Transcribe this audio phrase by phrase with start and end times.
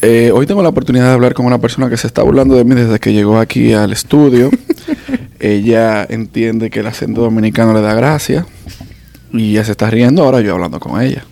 [0.00, 2.64] Eh, hoy tengo la oportunidad de hablar con una persona que se está burlando de
[2.64, 4.50] mí desde que llegó aquí al estudio.
[5.40, 8.46] ella entiende que el acento dominicano le da gracia
[9.32, 11.24] y ella se está riendo ahora yo hablando con ella.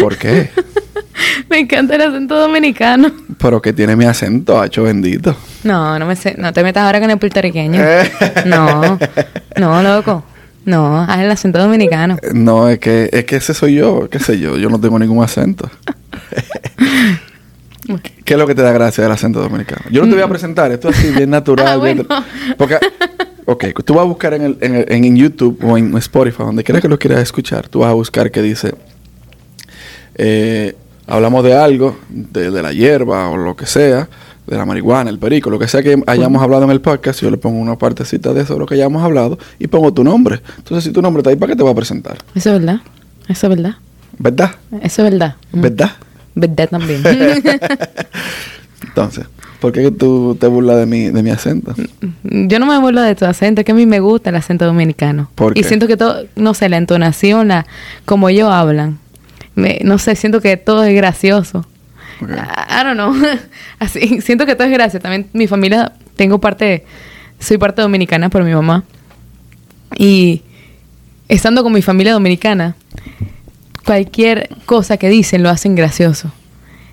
[0.00, 0.50] ¿Por qué?
[1.48, 3.10] Me encanta el acento dominicano.
[3.38, 5.36] Pero que tiene mi acento, hacho bendito.
[5.64, 7.80] No, no me sé, no te metas ahora con el puertorriqueño.
[8.46, 8.98] No,
[9.56, 10.24] no, loco.
[10.64, 12.18] No, haz el acento dominicano.
[12.32, 15.24] No, es que, es que ese soy yo, qué sé yo, yo no tengo ningún
[15.24, 15.70] acento.
[18.24, 19.82] ¿Qué es lo que te da gracia del acento dominicano?
[19.90, 21.66] Yo no te voy a presentar, esto es así bien natural.
[21.68, 22.24] Ah, bien- bueno.
[22.56, 22.78] porque,
[23.44, 26.62] ok, tú vas a buscar en, el, en, el- en YouTube o en Spotify, donde
[26.64, 28.74] quiera que lo quieras escuchar, tú vas a buscar que dice,
[30.14, 30.74] eh,
[31.06, 34.08] hablamos de algo, de, de la hierba o lo que sea,
[34.46, 37.30] de la marihuana, el perico, lo que sea que hayamos hablado en el podcast, yo
[37.30, 40.40] le pongo una partecita de eso, lo que hayamos hablado, y pongo tu nombre.
[40.58, 42.18] Entonces, si tu nombre está ahí, ¿para qué te voy a presentar?
[42.34, 42.80] Eso es verdad.
[43.28, 43.74] Eso es verdad.
[44.18, 44.50] ¿Verdad?
[44.82, 45.36] Eso es verdad.
[45.52, 45.60] Mm.
[45.60, 45.90] ¿Verdad?
[46.34, 47.02] Verdad también.
[48.82, 49.26] Entonces,
[49.60, 51.74] ¿por qué tú te burlas de mi, de mi acento?
[52.24, 54.64] Yo no me burlo de tu acento, es que a mí me gusta el acento
[54.64, 55.30] dominicano.
[55.34, 57.66] ¿Por Y siento que todo, no sé, la entonación, la,
[58.04, 58.98] como ellos hablan,
[59.54, 61.66] me- no sé, siento que todo es gracioso.
[62.20, 62.30] Ok.
[62.30, 63.14] I, I don't know.
[63.78, 65.02] Así, siento que todo es gracioso.
[65.02, 66.84] También mi familia, tengo parte,
[67.38, 68.84] soy parte dominicana por mi mamá.
[69.96, 70.42] Y
[71.28, 72.76] estando con mi familia dominicana,
[73.84, 76.32] cualquier cosa que dicen lo hacen gracioso.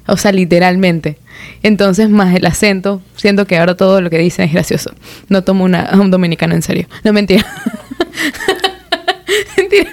[0.08, 1.18] O sea, literalmente.
[1.62, 4.92] Entonces, más el acento, siento que ahora todo lo que dicen es gracioso.
[5.28, 6.88] No tomo una, a un dominicano en serio.
[7.04, 7.46] No, mentira.
[9.58, 9.90] mentira.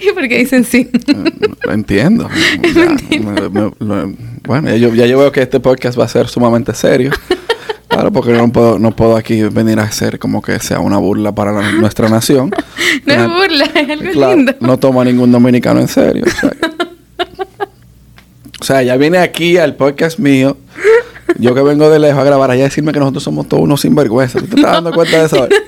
[0.00, 0.88] ¿Y por qué dicen sí?
[1.64, 2.28] Lo entiendo.
[3.10, 4.12] Ya, me- me- lo-
[4.46, 7.10] bueno, ya yo, ya yo veo que este podcast va a ser sumamente serio.
[7.94, 11.32] Claro, porque no puedo, no puedo aquí venir a hacer como que sea una burla
[11.32, 12.50] para la- nuestra nación.
[13.06, 14.54] no es burla, es algo claro, lindo.
[14.60, 16.24] no toma a ningún dominicano en serio.
[16.26, 16.50] O sea,
[18.60, 20.56] o sea, ya viene aquí al podcast mío.
[21.38, 23.80] Yo que vengo de lejos a grabar allá a decirme que nosotros somos todos unos
[23.80, 24.42] sinvergüenzas.
[24.42, 25.48] ¿Tú te estás dando cuenta de eso?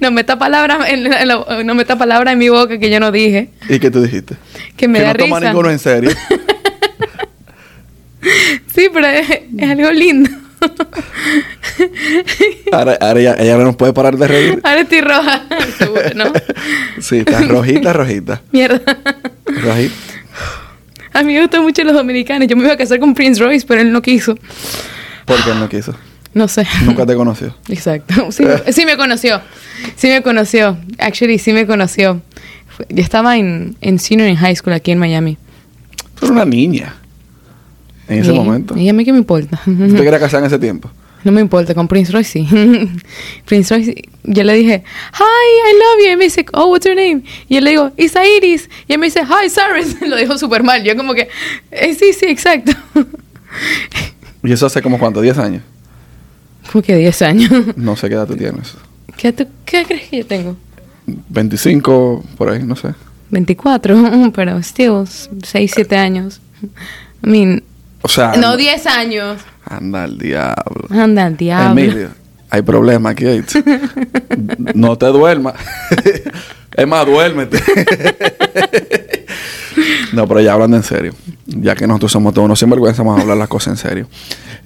[0.00, 3.50] No meta palabras en, en no meta palabras en mi boca que yo no dije.
[3.68, 4.36] ¿Y qué tú dijiste?
[4.76, 6.10] Que me que da no toma ninguno en serio.
[8.74, 10.30] Sí, pero es, es algo lindo.
[12.72, 14.60] Ahora, ahora ella, ella no nos puede parar de reír.
[14.62, 15.42] Ahora estoy roja.
[17.00, 18.42] Sí, está rojita, rojita.
[18.52, 18.80] Mierda.
[19.46, 19.94] Rojita.
[21.12, 22.46] A mí me gustan mucho los dominicanos.
[22.48, 24.36] Yo me iba a casar con Prince Royce, pero él no quiso.
[25.24, 25.94] Porque él no quiso.
[26.34, 26.66] No sé.
[26.84, 27.56] Nunca te conoció.
[27.68, 28.30] Exacto.
[28.30, 29.40] Sí, me- sí me conoció.
[29.96, 30.78] Sí me conoció.
[30.98, 32.20] Actually, sí me conoció.
[32.88, 35.36] Yo estaba en, en senior in high school aquí en Miami.
[36.14, 36.94] Tú eres una niña.
[38.10, 38.76] En ese Y- momento.
[38.76, 39.60] Y a mí qué me importa.
[39.64, 40.90] ¿Tú te querías casar en ese tiempo?
[41.22, 42.48] No me importa, con Prince Royce sí.
[43.44, 43.94] Prince Royce,
[44.24, 44.82] yo le dije,
[45.12, 46.12] Hi, I love you.
[46.14, 47.22] Y me dice, Oh, what's your name?
[47.46, 48.70] Y yo le digo, Isa Iris.
[48.88, 50.00] Y él me dice, Hi, Cyrus.
[50.08, 50.82] Lo dijo súper mal.
[50.82, 51.28] Yo como que,
[51.72, 52.72] "Eh, sí, sí, exacto.
[54.42, 55.62] Y eso hace como cuánto, 10 años.
[56.72, 57.50] como que 10 años.
[57.76, 58.74] No sé qué edad tú tienes.
[59.18, 60.56] ¿Qué, tú- ¿Qué crees que yo tengo?
[61.28, 62.94] 25, por ahí, no sé.
[63.30, 65.04] 24, pero still,
[65.42, 66.40] 6, 7 años.
[66.62, 67.62] I mean,
[68.02, 69.40] O sea, no 10 años.
[69.64, 70.86] anda al diablo.
[70.90, 71.80] Anda al diablo.
[71.80, 72.08] Emilio,
[72.48, 73.24] hay problema aquí.
[74.74, 75.54] no te duermas.
[76.76, 77.58] es más, duérmete.
[80.12, 81.12] no, pero ya hablando en serio.
[81.46, 84.06] Ya que nosotros somos todos unos sinvergüenza, vamos a hablar las cosas en serio.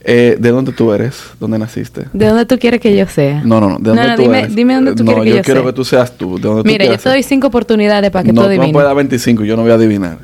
[0.06, 1.19] Eh, ¿De dónde tú eres?
[1.41, 2.04] ¿Dónde naciste?
[2.12, 3.41] ¿De dónde tú quieres que yo sea?
[3.42, 3.78] No, no, no.
[3.78, 4.54] ¿De dónde no, tú dime, eres?
[4.54, 5.70] dime dónde tú no, quieres que yo yo, quiero sea.
[5.70, 6.37] que tú seas tú.
[6.37, 7.22] ¿De dónde tú Mira, yo te doy?
[7.22, 8.72] 5 oportunidades para que no, tú adivines.
[8.72, 10.19] puedes dar 25, yo no voy a adivinar.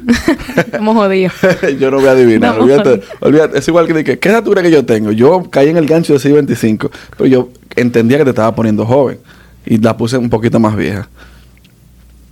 [0.56, 1.32] Estamos jodidos.
[1.80, 2.60] yo no voy a adivinar.
[2.60, 3.58] Olvídate, olvídate.
[3.58, 5.12] Es igual que dije, ¿qué edad tú crees que yo tengo?
[5.12, 8.84] Yo caí en el gancho de decir 25, pero yo entendía que te estaba poniendo
[8.84, 9.18] joven
[9.64, 11.08] y la puse un poquito más vieja.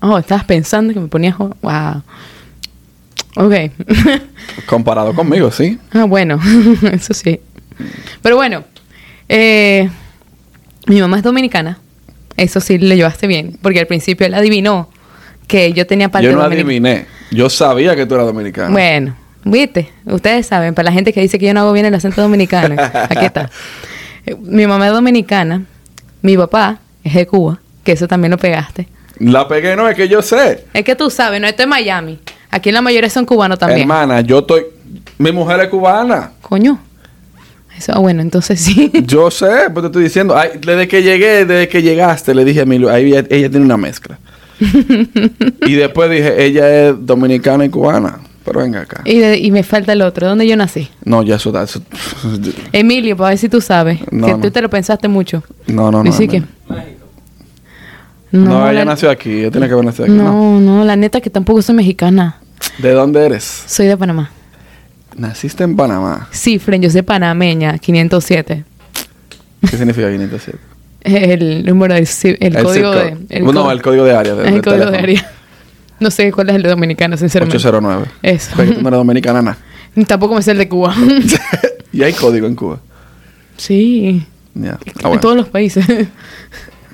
[0.01, 1.35] Oh, estabas pensando que me ponías...
[1.35, 2.03] jo- Wow.
[3.37, 3.55] Ok.
[4.67, 5.79] Comparado conmigo, sí.
[5.93, 6.41] ah, bueno.
[6.93, 7.41] Eso sí.
[8.23, 8.65] Pero bueno.
[9.29, 9.89] eh,
[10.87, 11.79] mi mamá es dominicana.
[12.37, 13.59] Eso sí le llevaste bien.
[13.63, 14.89] Porque al principio él adivinó
[15.47, 16.69] que yo tenía parte Yo no dominicana.
[16.69, 17.07] adiviné.
[17.31, 18.71] Yo sabía que tú eras dominicano.
[18.73, 21.95] Bueno, viste, ustedes saben, para la gente que dice que yo no hago bien el
[21.95, 23.51] acento dominicano, aquí está.
[24.43, 25.63] Mi mamá es dominicana,
[26.21, 28.87] mi papá es de Cuba, que eso también lo pegaste.
[29.21, 30.65] La pegué, no, es que yo sé.
[30.73, 32.19] Es que tú sabes, no esto es Miami.
[32.51, 33.81] Aquí la mayoría son cubanos también.
[33.83, 34.63] Hermana, yo estoy...
[35.19, 36.33] Mi mujer es cubana.
[36.41, 36.79] Coño.
[37.77, 38.91] Eso, ah, bueno, entonces sí.
[39.07, 40.37] Yo sé, pues te estoy diciendo.
[40.37, 43.65] Ay, desde que llegué, desde que llegaste, le dije a Emilio, ahí ella, ella tiene
[43.67, 44.19] una mezcla.
[45.67, 48.19] y después dije, ella es dominicana y cubana.
[48.45, 49.03] Pero venga acá.
[49.05, 50.27] y, de- y me falta el otro.
[50.27, 50.89] ¿Dónde yo nací?
[51.05, 51.83] No, ya eso, eso-
[52.73, 54.01] Emilio, para ver si tú sabes.
[54.11, 54.41] No, que no.
[54.41, 55.43] tú te lo pensaste mucho.
[55.67, 56.05] No, no, no.
[56.05, 56.43] Dice que-
[58.33, 58.45] no.
[58.45, 59.31] No, ella la- nació aquí.
[59.41, 60.13] Ella tiene que haber nacido aquí.
[60.15, 60.25] No.
[60.25, 62.39] No, no, la neta que tampoco soy mexicana.
[62.79, 63.65] ¿De dónde eres?
[63.67, 64.31] Soy de Panamá.
[65.17, 66.29] Naciste en Panamá.
[66.31, 68.65] Sí, Fren, yo soy panameña, 507.
[69.69, 70.59] ¿Qué significa 507?
[71.01, 72.07] El número El,
[72.41, 73.17] El código de...
[73.31, 74.35] El no, co- el código de área.
[74.35, 75.31] de- el código de área.
[76.01, 77.57] No sé cuál es el de Dominicana, sinceramente.
[77.57, 78.07] 809.
[78.23, 78.51] Eso.
[78.55, 79.59] Porque tú no eres dominicana, nada.
[80.07, 80.95] Tampoco me sé el de Cuba.
[81.93, 82.79] y hay código en Cuba.
[83.57, 84.25] sí.
[84.55, 84.79] Ya.
[85.05, 85.85] Ah, En todos los países.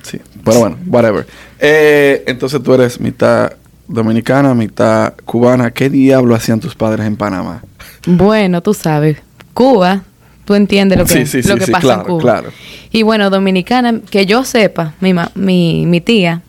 [0.05, 0.19] Sí.
[0.43, 1.25] Pero bueno, whatever.
[1.59, 3.51] Eh, entonces tú eres mitad
[3.87, 5.71] dominicana, mitad cubana.
[5.71, 7.61] ¿Qué diablo hacían tus padres en Panamá?
[8.07, 9.17] bueno, tú sabes.
[9.53, 10.03] Cuba,
[10.45, 12.21] tú entiendes lo que, Sí, sí, lo sí, que pasa claro, en Cuba.
[12.21, 12.49] claro.
[12.91, 16.41] Y bueno, dominicana, que yo sepa, mi, ma- mi, mi tía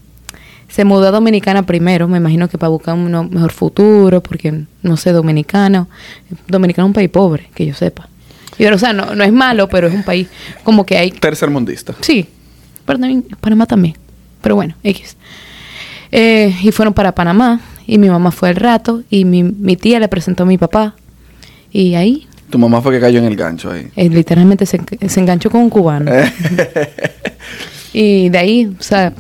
[0.69, 4.97] se mudó a Dominicana primero, me imagino que para buscar un mejor futuro, porque no
[4.99, 5.89] sé, dominicano.
[6.49, 8.09] Dominicano es un país pobre, que yo sepa.
[8.59, 10.29] Y, o sea, no, no es malo, pero es un país
[10.65, 11.95] como que hay Tercer mundista.
[12.01, 12.27] Sí,
[12.87, 13.97] Panamá también.
[14.43, 15.17] Pero bueno, X.
[16.13, 19.99] Eh, y fueron para Panamá y mi mamá fue al rato y mi, mi tía
[20.01, 20.95] le presentó a mi papá.
[21.73, 23.89] Y ahí, Tu mamá fue que cayó en el gancho ahí.
[23.97, 26.11] eh, literalmente se, se enganchó con un cubano.
[27.93, 29.13] Y de ahí, o sea,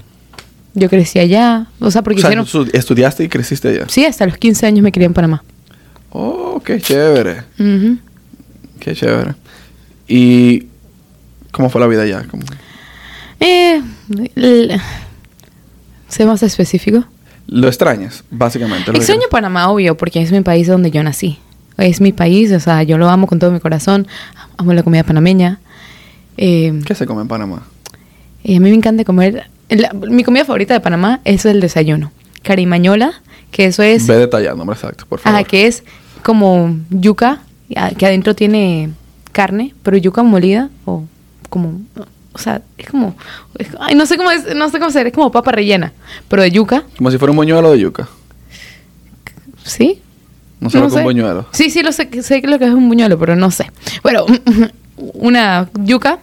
[0.74, 1.66] yo crecí allá.
[1.80, 2.46] O sea, porque o sea, hicieron...
[2.46, 3.86] tú estudiaste y creciste allá.
[3.88, 5.42] Sí, hasta los 15 años me crié en Panamá.
[6.10, 7.42] Oh, qué chévere.
[8.80, 9.34] Qué chévere.
[10.08, 10.66] ¿Y
[11.52, 12.24] cómo fue la vida allá?
[12.30, 12.42] ¿Cómo-
[13.40, 13.82] Eh,
[16.08, 17.04] sé más específico.
[17.46, 18.86] ¿Lo extrañas, básicamente?
[18.88, 21.38] lo que Extraño Panamá, obvio, porque es mi país donde yo nací.
[21.78, 24.06] Es mi país, o sea, yo lo amo con todo mi corazón.
[24.56, 25.60] Amo la comida panameña.
[26.36, 27.62] Eh, ¿Qué se come en Panamá?
[28.42, 29.48] y a mí me encanta comer.
[29.68, 32.12] la- mi comida favorita de Panamá es el desayuno.
[32.42, 33.12] Carimañola,
[33.50, 34.06] que eso es.
[34.06, 35.40] Ve detallándome, exacto, por favor.
[35.40, 35.82] Ajá, que es
[36.22, 37.40] como yuca,
[37.76, 38.90] ah, que adentro tiene
[39.32, 41.04] carne, pero yuca molida o
[41.50, 41.80] como.
[42.36, 43.16] O sea, es como.
[43.58, 45.94] es- ay, no sé cómo es, no sé cómo ser, es como papa rellena,
[46.28, 48.06] pero de yuca, Como si fuera un buñuelo de yuca.
[49.64, 50.02] ¿sí?
[50.60, 51.46] No sé lo que es un buñuelo.
[51.52, 53.70] Sí, sí, lo sé, sé que lo que es un buñuelo, pero no sé.
[54.02, 54.26] Bueno,
[54.96, 56.18] una yuca,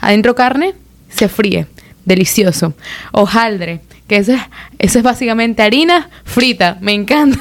[0.00, 0.74] adentro carne,
[1.10, 1.66] se fríe.
[2.04, 2.72] Delicioso.
[3.10, 4.40] Hojaldre, que eso es,
[4.78, 6.78] eso es básicamente harina frita.
[6.80, 7.40] Me encanta.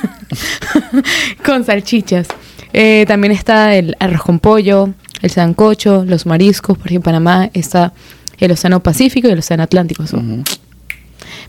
[1.45, 2.27] con salchichas.
[2.73, 4.89] Eh, también está el arroz con pollo,
[5.21, 6.77] el sancocho, los mariscos.
[6.79, 7.93] Por ejemplo, en Panamá está
[8.39, 10.03] el Océano Pacífico y el Océano Atlántico.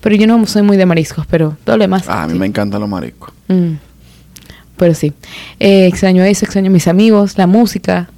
[0.01, 2.05] Pero yo no soy muy de mariscos, pero todo lo demás.
[2.07, 2.39] Ah, a mí sí.
[2.39, 3.33] me encantan los mariscos.
[3.49, 3.73] Mm.
[4.77, 5.13] Pero sí.
[5.59, 8.09] Eh, extraño eso, extraño mis amigos, la música.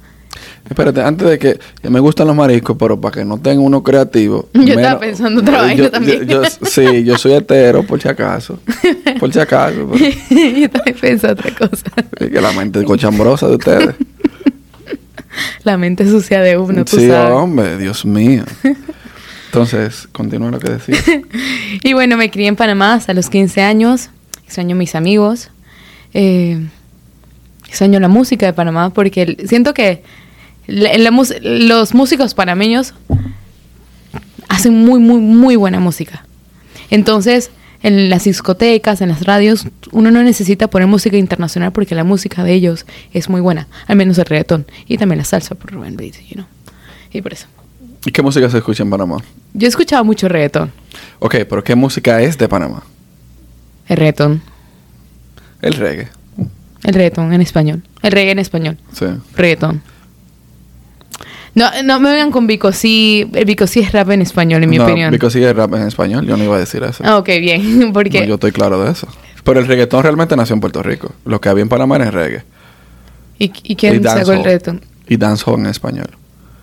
[0.69, 4.49] Espérate, antes de que me gustan los mariscos, pero para que no tenga uno creativo.
[4.53, 6.27] Yo estaba pensando otra Eh, vaina yo- también.
[6.27, 8.59] yo- yo- sí, yo soy hetero, por si acaso.
[9.19, 9.89] Por si acaso.
[9.91, 10.05] pero-
[10.59, 11.85] yo también otra cosa.
[12.19, 13.95] es que la mente cochambrosa de ustedes.
[15.63, 17.31] La mente sucia de uno, tú sí, sabes.
[17.33, 18.43] hombre, Dios mío.
[19.47, 20.97] Entonces, continúa lo que decía.
[21.83, 24.09] Y bueno, me crié en Panamá hasta los 15 años.
[24.45, 25.49] Extraño mis amigos.
[26.13, 26.65] Eh,
[27.67, 30.03] extraño la música de Panamá porque siento que
[30.67, 32.93] la- la mus- los músicos panameños
[34.47, 36.25] hacen muy, muy, muy buena música.
[36.89, 42.03] Entonces, en las discotecas, en las radios, uno no necesita poner música internacional porque la
[42.03, 43.67] música de ellos es muy buena.
[43.87, 44.65] Al menos el reggaetón.
[44.87, 46.45] Y también la salsa por Rubén Blades, you know.
[47.11, 47.47] Y por eso.
[48.05, 49.17] ¿Y qué música se escucha en Panamá?
[49.53, 50.71] Yo he escuchado mucho reggaetón.
[51.19, 52.83] Ok, pero ¿qué música es de Panamá?
[53.87, 54.41] El reggaetón.
[55.61, 56.07] El reggae.
[56.83, 57.83] El reggaetón en español.
[58.01, 58.77] El reggae en español.
[58.93, 59.05] Sí.
[59.35, 59.81] Reggaetón.
[61.55, 62.71] No, no me vengan con Vico.
[62.71, 65.11] Sí, el Vico sí es rap en español, en mi no, opinión.
[65.11, 66.25] Because sigue rap en español.
[66.25, 67.03] Yo no iba a decir eso.
[67.05, 67.91] Ah, ok, bien.
[67.93, 69.07] Porque No, yo estoy claro de eso.
[69.43, 71.11] Pero el reggaetón realmente nació en Puerto Rico.
[71.25, 72.43] Lo que había en Panamá era reggae.
[73.39, 74.81] ¿Y, y quién y sacó el reggaetón?
[75.07, 76.09] Y dancehall en español.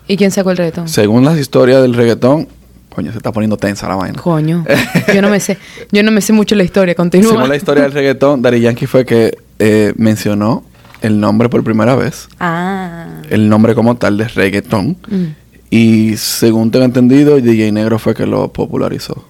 [0.09, 0.89] ¿Y quién sacó el reggaetón?
[0.89, 2.49] Según las historias del reggaetón,
[2.91, 4.21] coño, se está poniendo tensa la vaina.
[4.21, 4.65] Coño.
[5.15, 5.59] Yo no me sé.
[5.91, 6.95] Yo no me sé mucho la historia.
[6.95, 7.33] Continúa.
[7.33, 10.65] Según la historia del reggaetón, Daddy Yankee fue que eh, mencionó
[11.07, 12.29] el nombre por primera vez.
[12.41, 13.07] Ah.
[13.31, 14.97] El nombre como tal de reggaetón.
[15.09, 15.25] Mm.
[15.71, 19.25] Y según tengo entendido, DJ Negro fue que lo popularizó.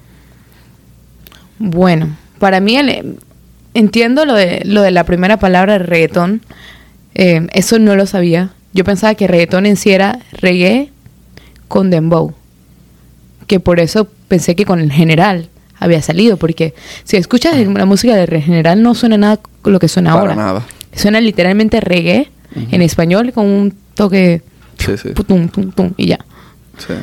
[1.59, 3.19] Bueno, para mí el-
[3.75, 6.43] entiendo lo de, lo de la primera palabra reggaetón.
[7.15, 8.51] Eh, eso no lo sabía.
[8.73, 10.91] Yo pensaba que reggaetón en sí era reggae
[11.69, 12.35] con dembow.
[13.47, 16.37] Que por eso pensé que con el general había salido.
[16.37, 20.21] Porque si escuchas la música de general no suena nada con lo que suena Para
[20.21, 20.35] ahora.
[20.35, 20.63] nada.
[20.97, 22.29] Suena literalmente reggae
[22.73, 24.43] en español con un toque
[24.79, 25.11] Sí, sí.
[25.11, 26.19] tum, tum, tum, y ya.
[26.79, 26.95] sí.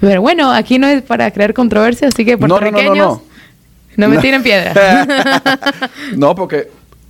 [0.00, 2.96] Pero bueno, aquí no es para crear controversia, así que No, no, no, no, puertorriqueños,
[3.06, 3.22] no.
[3.96, 4.20] no me No.
[4.20, 4.72] tiren piedra.
[6.16, 6.68] no, porque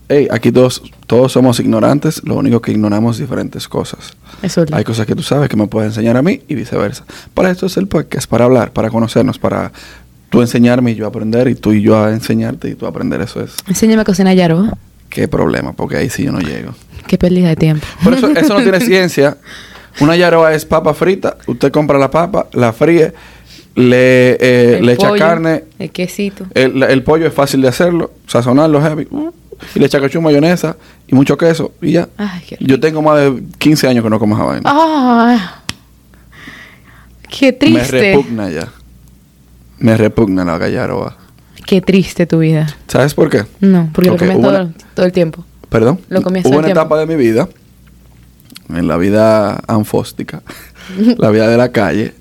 [0.09, 4.13] hey, aquí todos, todos somos ignorantes, lo único que ignoramos es diferentes cosas.
[4.43, 7.05] Eso es Hay cosas que tú sabes que me puedes enseñar a mí y viceversa.
[7.33, 9.73] Para esto es el podcast, para hablar, para conocernos, para
[10.31, 13.21] tú enseñarme y yo aprender y tú y yo a enseñarte y tú aprender.
[13.23, 13.57] Eso es.
[13.67, 14.77] Enséñame a cocinar yarba.
[15.15, 16.75] Qué problema, porque ahí sí yo no llego.
[17.07, 17.87] Qué pérdida de tiempo.
[18.03, 19.39] Por eso, eso no tiene ciencia.
[20.01, 21.37] Una yaroa es papa frita.
[21.47, 23.13] Usted compra la papa, la fríe,
[23.77, 25.65] le, eh, le echa carne.
[25.79, 26.47] El quesito.
[26.53, 29.07] El, el pollo es fácil de hacerlo, sazonarlo heavy.
[29.11, 29.31] uh,
[29.75, 31.73] Y le echa cachú, mayonesa y mucho queso.
[31.81, 32.09] Y ya.
[32.17, 34.63] Ay, qué Yo tengo más de 15 años que no como esa vaina.
[34.67, 35.61] Ah,
[37.31, 38.01] qué Me triste.
[38.15, 38.69] repugna ya.
[39.79, 41.17] Me repugna la yaroa.
[41.67, 42.67] Qué triste tu vida.
[42.89, 43.45] ¿Sabes por qué?
[43.61, 45.45] No, porque lo hubo todo, una- todo el tiempo.
[45.69, 46.01] Perdón.
[46.09, 46.81] Lo comías Hubo una tiempo.
[46.81, 47.49] etapa de mi vida,
[48.69, 50.43] en la vida anfóstica,
[51.19, 52.15] la vida de la calle,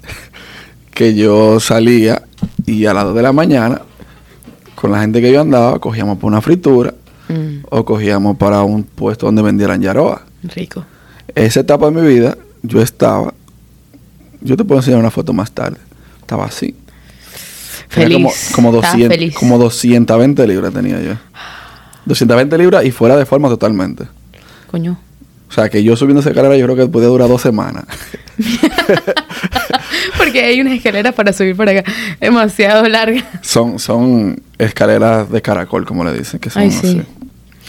[0.91, 2.23] que yo salía
[2.65, 3.81] y a las 2 de la mañana,
[4.75, 6.93] con la gente que yo andaba, cogíamos por una fritura
[7.29, 10.23] Mm, o cogíamos para un puesto donde vendieran yaroa.
[10.55, 10.83] rico.
[11.33, 13.33] Esa etapa de mi vida, yo estaba,
[14.41, 15.77] yo te puedo enseñar una foto más tarde,
[16.19, 16.75] estaba así.
[17.93, 18.51] Feliz.
[18.55, 19.35] Como, como, Estaba 200, feliz.
[19.35, 21.13] como 220 libras tenía yo.
[22.05, 24.05] 220 libras y fuera de forma totalmente.
[24.69, 24.97] Coño.
[25.47, 27.85] O sea, que yo subiendo esa escalera yo creo que puede durar dos semanas.
[30.17, 31.83] Porque hay unas escaleras para subir por acá.
[32.19, 33.23] Demasiado largas.
[33.41, 36.77] son, son escaleras de caracol, como le dicen, que son Ay, sí.
[36.87, 37.01] así.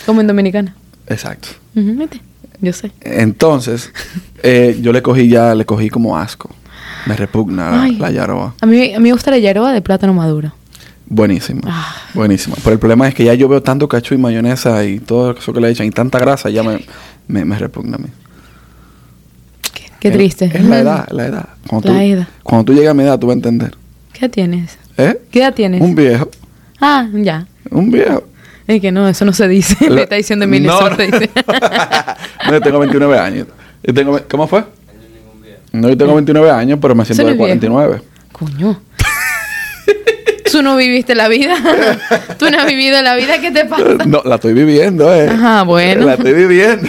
[0.07, 0.75] Como en Dominicana.
[1.07, 1.49] Exacto.
[2.61, 2.91] Yo sé.
[3.03, 3.93] Entonces,
[4.43, 6.49] eh, yo le cogí ya, le cogí como asco.
[7.07, 7.97] Me repugna la, Ay.
[7.97, 8.55] la yaroa.
[8.61, 10.53] A mí, a mí me gusta la yaroa de plátano maduro.
[11.07, 11.61] Buenísima.
[11.67, 11.95] Ah.
[12.15, 12.57] Buenísima.
[12.63, 15.53] Pero el problema es que ya yo veo tanto cachú y mayonesa y todo eso
[15.53, 16.85] que le echan y tanta grasa, ya me,
[17.29, 18.09] me, me repugna a mí.
[19.73, 20.51] Qué, qué Es- triste.
[20.55, 21.49] Es, la edad, la edad.
[21.69, 22.29] Cuando La tú, edad.
[22.43, 23.75] Cuando tú llegas a mi edad, tú vas a entender.
[24.13, 24.79] ¿Qué edad tienes?
[24.97, 25.21] ¿Eh?
[25.31, 25.81] ¿Qué edad tienes?
[25.81, 26.29] Un viejo.
[26.81, 27.47] Ah, ya.
[27.71, 28.23] Un viejo.
[28.67, 29.77] Es que no, eso no se dice.
[29.91, 30.97] Me está diciendo Emilio, No, no no.
[30.97, 31.31] se dice.
[32.47, 33.47] no, yo tengo 29 años.
[33.83, 34.65] Yo tengo, ¿Cómo fue?
[35.75, 37.49] No, yo tengo 29 años, pero me siento de es viejo.
[37.49, 38.01] 49.
[38.31, 38.81] Coño.
[40.53, 41.57] Tú no viviste la vida.
[42.39, 43.41] Tú no has vivido la vida.
[43.41, 44.05] ¿Qué te pasa?
[44.07, 45.29] No, la estoy viviendo, eh.
[45.29, 46.07] Ajá, bueno.
[46.07, 46.89] La estoy viviendo.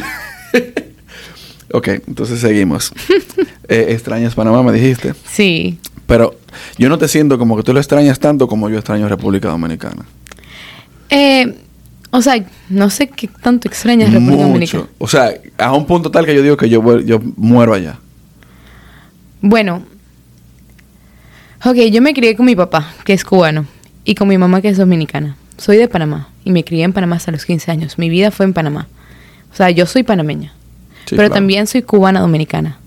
[1.74, 2.92] ok, entonces seguimos.
[3.68, 5.16] Eh, extrañas Panamá, me dijiste.
[5.28, 5.80] Sí.
[6.06, 6.36] Pero
[6.78, 10.06] yo no te siento como que tú lo extrañas tanto como yo extraño República Dominicana.
[11.10, 11.56] Eh,
[12.12, 12.36] o sea,
[12.70, 14.84] no sé qué tanto extrañas República Dominicana.
[14.84, 14.94] Mucho.
[15.00, 17.98] O sea, a un punto tal que yo digo que yo, yo muero allá.
[19.42, 19.84] Bueno.
[21.64, 23.66] Ok, yo me crié con mi papá, que es cubano,
[24.04, 25.36] y con mi mamá, que es dominicana.
[25.58, 27.98] Soy de Panamá y me crié en Panamá hasta los 15 años.
[27.98, 28.88] Mi vida fue en Panamá.
[29.52, 30.54] O sea, yo soy panameña.
[31.06, 31.36] Sí, pero claro.
[31.36, 32.78] también soy cubana dominicana,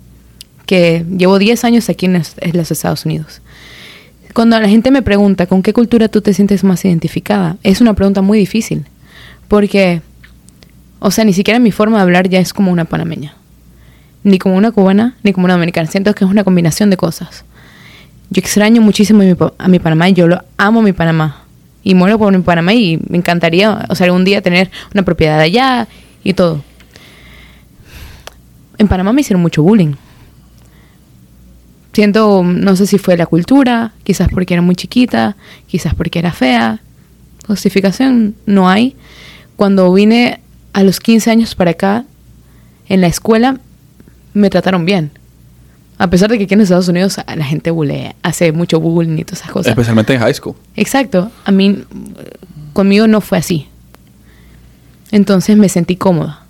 [0.66, 3.40] que llevo 10 años aquí en los, en los Estados Unidos.
[4.34, 7.94] Cuando la gente me pregunta con qué cultura tú te sientes más identificada, es una
[7.94, 8.84] pregunta muy difícil,
[9.48, 10.02] porque,
[10.98, 13.34] o sea, ni siquiera mi forma de hablar ya es como una panameña,
[14.28, 15.88] ni como una cubana, ni como una dominicana.
[15.90, 17.44] Siento que es una combinación de cosas.
[18.30, 21.44] Yo extraño muchísimo a mi, pa- a mi Panamá y yo lo amo mi Panamá.
[21.82, 25.40] Y muero por mi Panamá y me encantaría, o sea, algún día tener una propiedad
[25.40, 25.88] allá
[26.24, 26.62] y todo.
[28.76, 29.94] En Panamá me hicieron mucho bullying.
[31.92, 36.30] Siento, no sé si fue la cultura, quizás porque era muy chiquita, quizás porque era
[36.32, 36.80] fea.
[37.46, 38.94] Justificación no hay.
[39.56, 40.40] Cuando vine
[40.74, 42.04] a los 15 años para acá,
[42.88, 43.58] en la escuela
[44.34, 45.10] me trataron bien.
[45.98, 49.24] A pesar de que aquí en Estados Unidos la gente bulea, hace mucho bullying y
[49.24, 49.70] todas esas cosas.
[49.70, 50.54] Especialmente en high school.
[50.76, 51.30] Exacto.
[51.44, 51.84] A mí,
[52.72, 53.66] conmigo no fue así.
[55.10, 56.44] Entonces me sentí cómoda.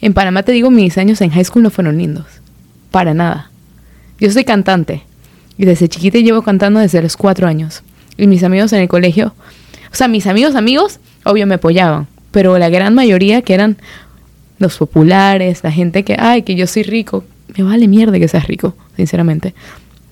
[0.00, 2.26] En Panamá te digo, mis años en high school no fueron lindos.
[2.92, 3.50] Para nada.
[4.20, 5.02] Yo soy cantante.
[5.58, 7.82] Y desde chiquita llevo cantando desde los cuatro años.
[8.16, 9.34] Y mis amigos en el colegio,
[9.92, 12.06] o sea, mis amigos amigos, obvio me apoyaban.
[12.30, 13.78] Pero la gran mayoría que eran
[14.58, 17.24] los populares, la gente que, ay, que yo soy rico,
[17.56, 19.54] me vale mierda que seas rico, sinceramente.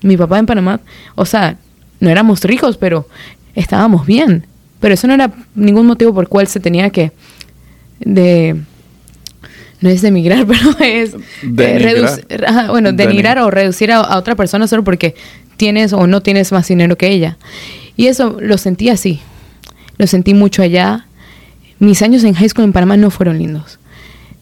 [0.01, 0.79] Mi papá en Panamá,
[1.15, 1.57] o sea,
[1.99, 3.07] no éramos ricos, pero
[3.55, 4.45] estábamos bien.
[4.79, 7.11] Pero eso no era ningún motivo por cual se tenía que
[7.99, 8.55] de
[9.81, 11.95] no es demigrar, pero es eh, Denigrar.
[11.95, 13.07] reduc- ajá, bueno, Denigrar.
[13.07, 15.15] denigrar o reducir a, a otra persona solo porque
[15.57, 17.37] tienes o no tienes más dinero que ella.
[17.97, 19.21] Y eso lo sentí así.
[19.97, 21.05] Lo sentí mucho allá.
[21.79, 23.79] Mis años en high school en Panamá no fueron lindos.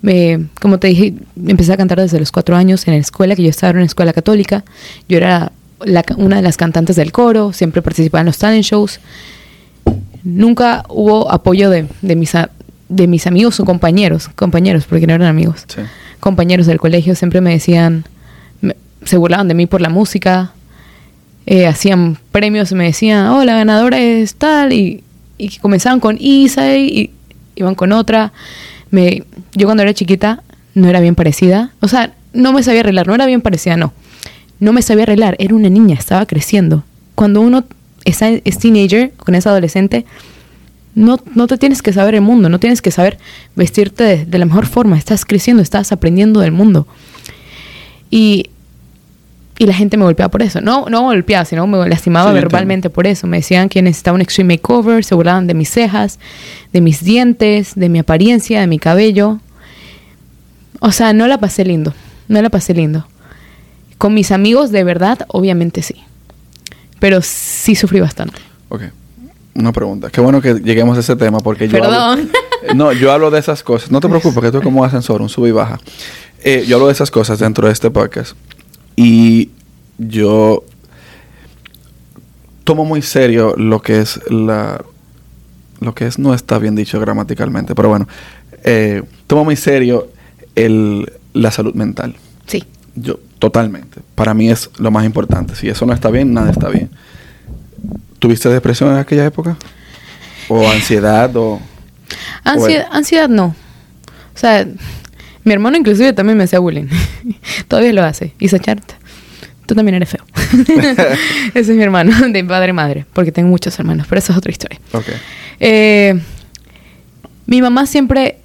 [0.03, 1.13] Me- como te dije,
[1.47, 3.85] empecé a cantar desde los cuatro años en la escuela, que yo estaba en una
[3.85, 4.63] escuela católica.
[5.09, 5.51] Yo era
[5.83, 8.99] la una de las cantantes del coro, siempre participaba en los talent shows.
[10.23, 12.49] Nunca hubo apoyo de, de mis, a-
[12.89, 15.81] de mis amigos o compañeros, compañeros, porque no eran amigos, Sí.
[16.19, 18.05] compañeros del colegio, siempre me decían,
[18.61, 20.51] me- se burlaban de mí por la música,
[21.45, 25.03] eh, hacían premios y me decían, oh, la ganadora es tal, y,
[25.61, 27.11] comenzaban con Isa y
[27.55, 28.31] iban con otra.
[28.93, 30.43] Yo cuando era chiquita
[30.75, 33.91] no era bien parecida, o sea, no me sabía arreglar, no era bien parecida, no.
[34.59, 36.83] No me sabía arreglar, era una niña, estaba creciendo.
[37.15, 37.65] Cuando uno
[38.05, 40.05] es teenager, con esa adolescente,
[40.95, 43.17] No, no te tienes que saber el mundo, no tienes que saber
[43.55, 44.95] vestirte de, de la mejor forma.
[44.95, 46.85] Estás creciendo, estás aprendiendo del mundo.
[48.11, 48.51] Y,
[49.63, 50.61] y la gente me golpeaba por eso.
[50.61, 53.27] No, no golpeaba, sino me lastimaba Sí, verbalmente por eso.
[53.27, 56.19] Me decían que necesitaba un extreme makeover, se burlaban de mis cejas,
[56.71, 59.39] de mis dientes, de mi apariencia, de mi cabello.
[60.79, 61.93] O sea, no la pasé lindo.
[62.27, 63.07] No la pasé lindo.
[63.97, 65.95] Con mis amigos, de verdad, obviamente sí.
[66.99, 68.39] Pero sí sufrí bastante.
[68.69, 68.83] Ok.
[69.55, 70.09] Una pregunta.
[70.09, 71.73] Qué bueno que lleguemos a ese tema porque yo...
[71.79, 72.29] Perdón.
[72.63, 73.91] hablo- no, yo hablo de esas cosas.
[73.91, 75.79] No te preocupes, que es como ascensor, un sube y baja.
[76.43, 78.35] Eh, yo hablo de esas cosas dentro de este podcast.
[78.95, 79.49] Y
[79.97, 80.63] yo
[82.63, 84.83] tomo muy serio lo que es la...
[85.79, 88.07] Lo que es no está bien dicho gramaticalmente, pero bueno.
[88.63, 90.09] eh, tomo muy serio
[90.55, 92.15] el, la salud mental.
[92.47, 92.63] Sí.
[92.95, 94.01] Yo, totalmente.
[94.15, 95.55] Para mí es lo más importante.
[95.55, 96.89] Si eso no está bien, nada está bien.
[98.19, 99.57] ¿Tuviste depresión en aquella época?
[100.47, 101.35] ¿O ansiedad?
[101.35, 101.59] ¿O,
[102.45, 103.47] Ansiedad, ansiedad no.
[104.35, 104.65] O sea,
[105.43, 106.87] mi hermano inclusive también me hacía bullying.
[107.67, 108.33] Todavía lo hace.
[108.39, 108.83] Isa Chart,
[109.65, 110.23] tú también eres feo.
[111.53, 114.37] Ese es mi hermano, de padre y madre, porque tengo muchos hermanos, pero eso es
[114.37, 114.79] otra historia.
[114.91, 115.05] Ok.
[115.59, 116.19] Eh,
[117.45, 118.37] mi mamá siempre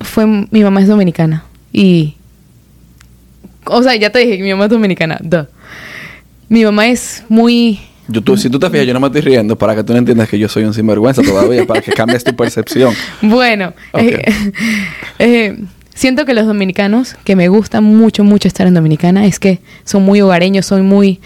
[0.00, 2.14] fue, mi mamá es dominicana y,
[3.64, 5.46] o sea, ya te dije que mi mamá es dominicana, duh.
[6.48, 9.56] Mi mamá es muy, Yo, tú, si tú te fijas, yo no me estoy riendo
[9.56, 12.34] para que tú no entiendas que yo soy un sinvergüenza todavía, para que cambies tu
[12.34, 12.94] percepción.
[13.20, 14.22] bueno, eh,
[15.18, 15.58] eh,
[15.98, 20.04] siento que los dominicanos, que me gusta mucho, mucho estar en Dominicana, es que son
[20.04, 21.20] muy hogareños, son muy,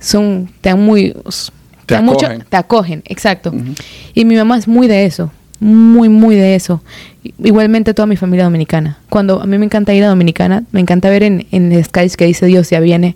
[0.00, 1.14] son, te dan muy,
[1.86, 2.44] Te mucho, acogen.
[2.48, 3.54] te acogen, exacto.
[4.14, 6.82] Y mi mamá es muy de eso, muy, muy de eso.
[7.42, 8.98] Igualmente toda mi familia dominicana.
[9.08, 12.16] Cuando a mí me encanta ir a Dominicana, me encanta ver en, en las calles
[12.16, 13.14] que dice Dios ya viene,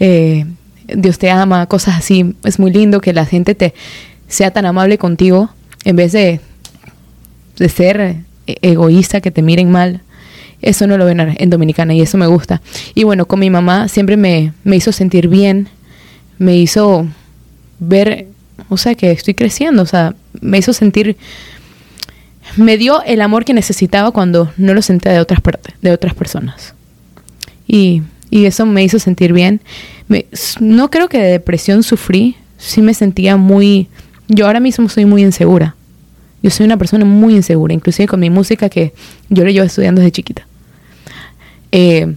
[0.00, 0.46] eh,
[0.88, 2.34] Dios te ama, cosas así.
[2.44, 3.74] Es muy lindo que la gente te
[4.26, 5.50] sea tan amable contigo
[5.84, 6.40] en vez de,
[7.58, 8.24] de ser eh,
[8.62, 10.00] egoísta, que te miren mal.
[10.62, 12.62] Eso no lo ven en Dominicana y eso me gusta.
[12.94, 15.68] Y bueno, con mi mamá siempre me, me hizo sentir bien,
[16.38, 17.06] me hizo
[17.80, 18.26] ver,
[18.68, 21.16] o sea, que estoy creciendo, o sea, me hizo sentir,
[22.56, 25.40] me dio el amor que necesitaba cuando no lo sentía de otras,
[25.80, 26.74] de otras personas.
[27.66, 29.60] Y, y eso me hizo sentir bien.
[30.60, 33.88] No creo que de depresión sufrí, sí me sentía muy,
[34.28, 35.74] yo ahora mismo soy muy insegura.
[36.42, 38.92] Yo soy una persona muy insegura, inclusive con mi música que
[39.28, 40.46] yo lo llevo estudiando desde chiquita.
[41.72, 42.14] Eh,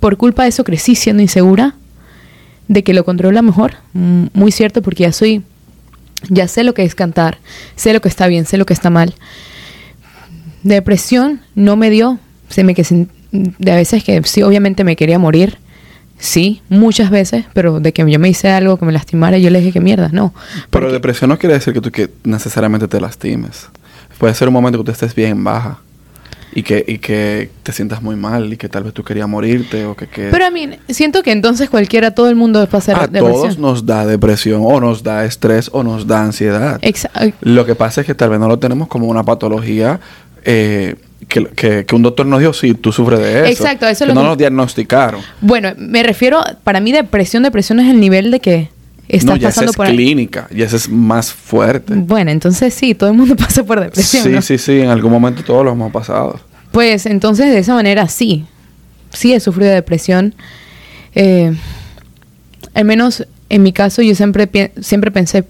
[0.00, 1.74] por culpa de eso crecí siendo insegura,
[2.68, 5.42] de que lo controla mejor, mm, muy cierto, porque ya soy,
[6.28, 7.38] ya sé lo que es cantar,
[7.74, 9.14] sé lo que está bien, sé lo que está mal.
[10.62, 12.84] Depresión no me dio, se me que
[13.32, 15.58] de a veces que sí, obviamente me quería morir,
[16.18, 19.60] sí, muchas veces, pero de que yo me hice algo que me lastimara, yo le
[19.60, 20.34] dije que mierda, no.
[20.70, 23.68] Pero depresión no quiere decir que tú que necesariamente te lastimes.
[24.18, 25.78] Puede ser un momento que tú estés bien baja
[26.58, 29.84] y que, y que te sientas muy mal y que tal vez tú querías morirte
[29.84, 30.06] o que...
[30.06, 33.32] que Pero a mí, siento que entonces cualquiera, todo el mundo pasa a depresión.
[33.32, 36.80] todos nos da depresión o nos da estrés o nos da ansiedad.
[36.80, 40.00] Exa- Lo que pasa es que tal vez no lo tenemos como una patología
[40.46, 40.96] eh,
[41.28, 43.62] que, que- que un doctor nos dio, sí, tú sufres de eso.
[43.62, 45.20] Exacto, eso es lo no que- nos diagnosticaron.
[45.42, 48.68] Bueno, me refiero, para mí depresión, depresión es el nivel de que
[49.08, 49.86] estás no, ya esa pasando es por...
[49.88, 51.94] clínica, y esa es más fuerte.
[51.94, 54.24] Bueno, entonces sí, todo el mundo pasa por depresión.
[54.24, 54.42] Sí, ¿no?
[54.42, 56.40] sí, sí, en algún momento todos lo hemos pasado.
[56.72, 58.44] Pues entonces de esa manera sí,
[59.12, 60.34] sí he sufrido de depresión.
[61.14, 61.54] Eh,
[62.74, 65.44] al menos en mi caso yo siempre, siempre pensé,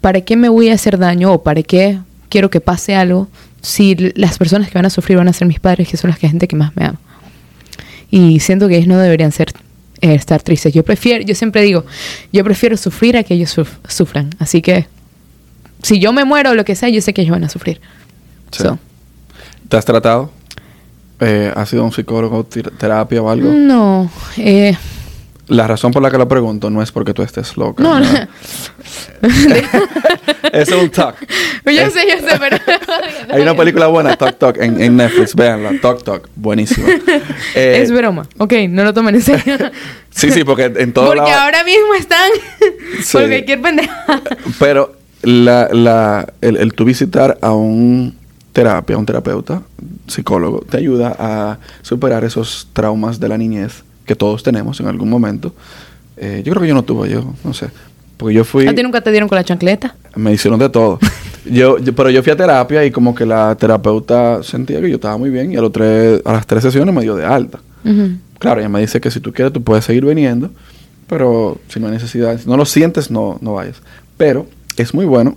[0.00, 3.28] ¿para qué me voy a hacer daño o para qué quiero que pase algo
[3.60, 6.18] si las personas que van a sufrir van a ser mis padres, que son las
[6.18, 7.00] que gente que más me ama?
[8.10, 9.52] Y siento que ellos no deberían ser
[10.02, 10.74] eh, estar tristes.
[10.74, 11.84] Yo prefiero, yo siempre digo,
[12.32, 14.30] yo prefiero sufrir a que ellos suf- sufran.
[14.38, 14.86] Así que
[15.82, 17.80] si yo me muero o lo que sea, yo sé que ellos van a sufrir.
[18.50, 18.62] Sí.
[18.62, 18.78] So,
[19.68, 20.30] ¿Te has tratado?
[21.20, 23.50] Eh, ¿Has sido un psicólogo, ter- terapia o algo?
[23.52, 24.76] No, eh,
[25.48, 27.82] La razón por la que lo pregunto no es porque tú estés loca.
[27.82, 28.06] no, no.
[30.52, 31.16] es un talk.
[31.64, 32.56] yo Es- sé, yo sé, pero...
[33.30, 36.86] Hay una película buena, Talk Talk, en, en Netflix, véanla, Talk Talk, buenísima.
[37.54, 38.26] Eh, es broma.
[38.38, 39.56] Ok, no lo tomen en serio.
[40.10, 42.30] Sí, sí, porque en todo Porque lado- ahora mismo están
[43.02, 43.18] Sí.
[43.18, 44.06] por cualquier pendeja.
[44.58, 48.16] Pero la, la, el, el tú visitar a un
[48.52, 49.62] terapia, a un terapeuta,
[50.06, 55.08] psicólogo, te ayuda a superar esos traumas de la niñez que todos tenemos en algún
[55.08, 55.54] momento.
[56.16, 57.68] Eh, yo creo que yo no tuve, yo no sé.
[58.16, 58.66] Porque yo fui...
[58.68, 59.94] ¿A ti nunca te dieron con la chancleta?
[60.14, 60.98] Me hicieron de todo.
[61.50, 64.96] yo, yo- pero yo fui a terapia y como que la terapeuta sentía que yo
[64.96, 67.60] estaba muy bien y a, los tres, a las tres sesiones me dio de alta.
[68.38, 70.50] Claro, ella me dice que si tú quieres tú puedes seguir viniendo,
[71.08, 73.76] pero si no hay necesidad, si no lo sientes, no, no vayas.
[74.16, 75.36] Pero es muy bueno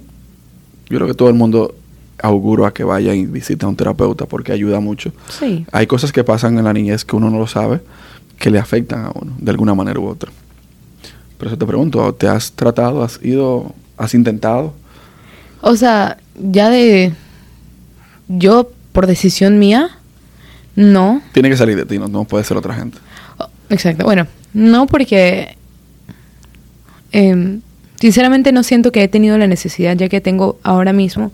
[0.88, 1.74] yo creo que todo el mundo
[2.22, 5.12] auguro a que vaya y visite a un terapeuta porque ayuda mucho.
[5.30, 5.66] Sí.
[5.72, 7.82] Hay cosas que pasan en la niñez que uno no lo sabe,
[8.38, 10.32] que le afectan a uno de alguna manera u otra.
[11.38, 14.74] Por eso te pregunto, ¿te has tratado, has ido, has intentado?
[15.62, 17.14] O sea, ya de...
[18.28, 19.90] Yo, por decisión mía,
[20.76, 21.22] no.
[21.34, 22.98] Tiene que salir de ti, no, no puede ser otra gente.
[23.38, 24.06] Oh, Exacto.
[24.06, 25.58] Bueno, no porque...
[27.12, 27.62] em,
[28.00, 31.32] sinceramente no siento que he tenido la necesidad, ya que tengo ahora mismo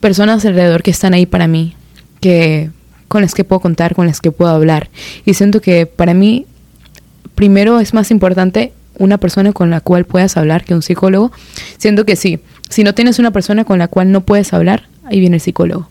[0.00, 1.74] personas alrededor que están ahí para mí,
[2.20, 2.70] que
[3.10, 4.88] con las que puedo contar, con las que puedo hablar.
[5.26, 6.46] Y siento que para mí,
[7.34, 11.32] primero es más importante una persona con la cual puedas hablar que un psicólogo.
[11.76, 15.18] Siento que sí, si no tienes una persona con la cual no puedes hablar, ahí
[15.18, 15.88] viene el psicólogo.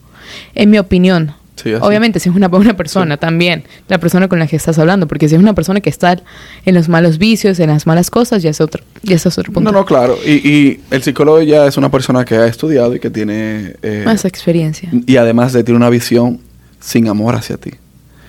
[0.55, 1.33] En mi opinión.
[1.57, 1.73] Sí.
[1.73, 5.27] Obviamente, si es una buena persona también, la persona con la que estás hablando, porque
[5.27, 6.17] si es una persona que está
[6.65, 9.69] en los malos vicios, en las malas cosas, ya es otro, ya es otro punto.
[9.69, 10.17] No, no, claro.
[10.25, 13.75] Y, y el psicólogo ya es una persona que ha estudiado y que tiene...
[13.81, 14.89] eh, Más experiencia.
[15.05, 16.39] y además de tiene una visión
[16.79, 17.71] sin amor hacia ti,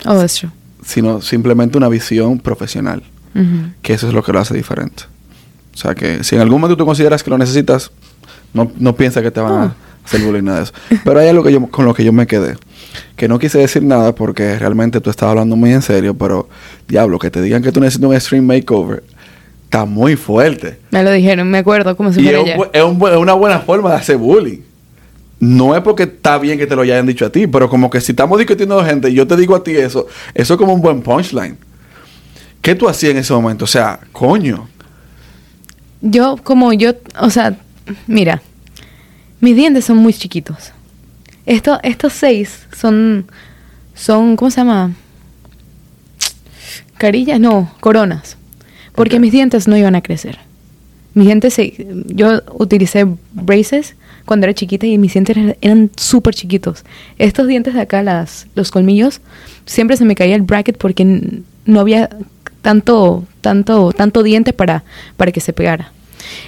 [0.07, 0.51] Oh, that's true.
[0.85, 3.03] sino simplemente una visión profesional,
[3.35, 3.71] Ujú.
[3.83, 5.05] que eso es lo que lo hace diferente.
[5.75, 7.91] O sea que si en algún momento tú consideras que lo necesitas,
[8.53, 9.75] no, no piensa que te van a No.
[10.05, 10.73] hacer bullying nada de eso.
[11.05, 12.57] Pero hay algo que yo, con lo que yo me quedé,
[13.17, 16.49] que no quise decir nada porque realmente tú estabas hablando muy en serio, pero
[16.89, 19.05] diablo, que te digan que tú necesitas un extreme makeover,
[19.65, 20.81] está muy fuerte.
[20.91, 23.97] Me lo dijeron, me acuerdo como si fuera es, un es una buena forma de
[23.97, 24.59] hacer bullying.
[25.41, 28.01] No es porque está bien que te lo hayan dicho a ti, pero como que
[28.03, 30.75] si estamos discutiendo de gente y yo te digo a ti eso, eso es como
[30.75, 31.57] un buen punchline.
[32.61, 33.65] ¿Qué tú hacías en ese momento?
[33.65, 34.69] O sea, coño.
[36.03, 37.57] Yo, como yo, o sea,
[38.07, 38.43] mira,
[39.41, 40.73] mis dientes son muy chiquitos.
[41.47, 43.27] Esto, estos seis son,
[43.95, 44.93] son, ¿cómo se llama?
[46.99, 48.37] Carillas, no, coronas.
[48.95, 50.39] Porque mis dientes no iban a crecer.
[51.15, 53.97] Mis dientes, se, yo utilicé braces
[54.31, 56.85] cuando era chiquita y mis dientes eran- eran súper chiquitos.
[57.19, 59.21] Estos dientes de acá, las, los colmillos,
[59.67, 61.05] siempre se me caía el bracket porque
[61.65, 62.09] no había
[62.63, 64.85] tanto, tanto, tanto diente para,
[65.17, 65.91] para que se pegara.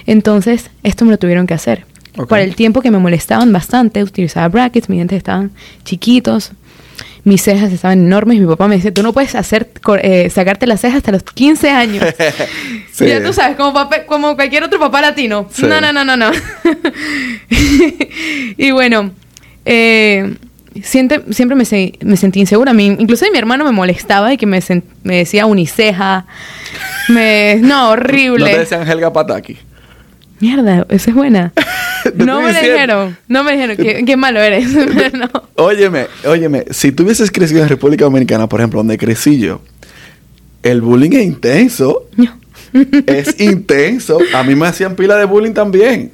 [0.05, 1.85] Entonces, esto me lo tuvieron que hacer.
[2.29, 5.51] Para el tiempo que me molestaban bastante, utilizaba brackets, mis dientes estaban
[5.83, 6.51] chiquitos,
[7.25, 8.39] mis cejas estaban enormes.
[8.39, 9.69] Mi papá me decía, tú no puedes hacer,
[10.01, 12.03] eh, sacarte las cejas hasta los 15 años.
[12.93, 13.07] Sí.
[13.07, 15.47] Ya tú sabes, como, papá- como cualquier otro papá latino.
[15.51, 15.65] Sí.
[15.65, 16.29] No, no, no, no, no.
[18.57, 19.11] y bueno,
[19.65, 20.35] eh,
[20.83, 22.69] siente- siempre me, se- me sentí insegura.
[22.69, 24.59] A mí, incluso mi hermano me molestaba y que me,
[25.03, 26.25] decía uniceja.
[27.09, 28.45] Me, no, horrible.
[28.51, 29.57] No te decían Helga Pataki.
[30.39, 31.51] Mierda, esa es buena.
[32.15, 32.71] No me diciendo.
[32.73, 33.17] dijeron.
[33.27, 33.77] No me dijeron.
[33.77, 34.67] Qué, qué malo eres.
[35.13, 35.29] no.
[35.55, 39.61] Óyeme, óyeme, si tú hubieses crecido en República Dominicana, por ejemplo, donde crecí yo,
[40.63, 42.07] el bullying es intenso.
[43.05, 44.19] es intenso.
[44.33, 46.11] A mí me hacían pila de bullying también.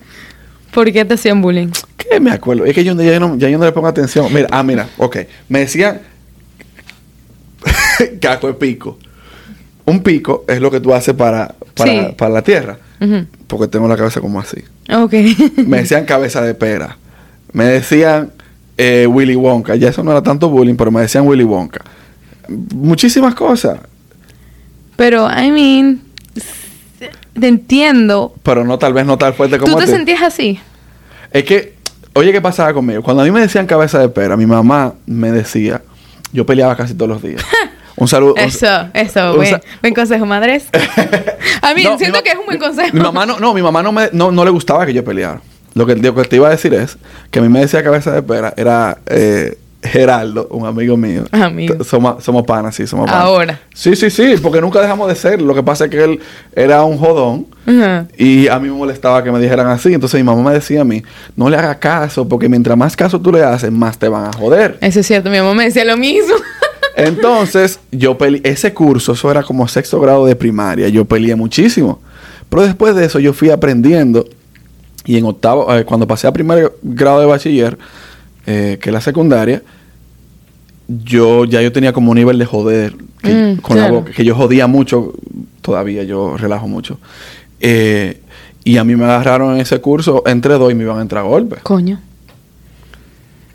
[0.72, 1.70] ¿Por qué te hacían bullying?
[1.98, 2.66] ¿Qué me acuerdo?
[2.66, 4.32] Es que yo ya no, ya yo no le pongo atención.
[4.34, 5.18] Mira, ah, mira, ok.
[5.48, 6.02] Me decían
[8.22, 8.98] caco de pico.
[9.86, 12.16] Un pico es lo que tú haces para, para, Sí.
[12.18, 12.78] para la tierra.
[13.48, 14.64] Porque tengo la cabeza como así.
[14.94, 15.14] Ok.
[15.66, 16.98] Me decían cabeza de pera.
[17.54, 18.32] Me decían
[18.78, 19.76] eh, Willy Wonka.
[19.76, 21.82] Ya eso no era tanto bullying, pero me decían Willy Wonka.
[22.48, 23.80] Muchísimas cosas.
[24.96, 26.02] Pero, I mean,
[27.40, 28.36] te entiendo.
[28.44, 29.92] Pero no tal vez no tan fuerte como ¿Tú te ti.
[29.92, 30.60] sentías así?
[31.32, 31.76] Es que,
[32.14, 33.02] oye, ¿qué pasaba conmigo?
[33.02, 35.82] Cuando a mí me decían cabeza de pera, mi mamá me decía,
[36.34, 37.44] yo peleaba casi todos los días.
[38.00, 38.36] Un saludo.
[38.38, 40.68] Eso, eso, buen, buen consejo, madres.
[41.62, 42.96] A mí, No, siento que es un buen consejo.
[42.96, 45.42] Mi mamá no, no, mi mamá no, me, no, no le gustaba que yo peleara.
[45.74, 46.98] Lo que, lo que te iba a decir es
[47.30, 51.24] que a mí me decía cabeza de pera, era eh, Geraldo, un amigo mío.
[51.32, 51.84] Amigo.
[51.84, 53.24] Somos, somos panas, sí, somos panas.
[53.24, 53.60] Ahora.
[53.74, 55.42] Sí, sí, sí, porque nunca dejamos de ser.
[55.42, 56.20] Lo que pasa es que él
[56.54, 57.48] era un jodón.
[58.18, 59.94] Y a mí me molestaba que me dijeran así.
[59.94, 61.04] Entonces mi mamá me decía a mí,
[61.36, 64.34] no le hagas caso, porque mientras más caso tú le haces, más te van a
[64.34, 64.78] joder.
[64.82, 66.36] Eso es cierto, mi mamá me decía lo mismo.
[66.96, 72.00] Entonces, yo peleé, ese curso, eso era como sexto grado de primaria, yo peleé muchísimo.
[72.50, 74.26] Pero después de eso yo fui aprendiendo
[75.06, 77.78] y en octavo, eh, cuando pasé a primer grado de bachiller,
[78.46, 79.62] eh, que es la secundaria,
[80.88, 84.26] yo ya yo tenía como un nivel de joder que, Mm, con la boca, que
[84.26, 85.14] yo jodía mucho,
[85.62, 87.00] todavía yo relajo mucho.
[87.60, 88.22] Eh,
[88.64, 91.24] y a mí me agarraron en ese curso entre dos y me iban a entrar
[91.24, 91.60] a golpes.
[91.62, 92.00] Coño.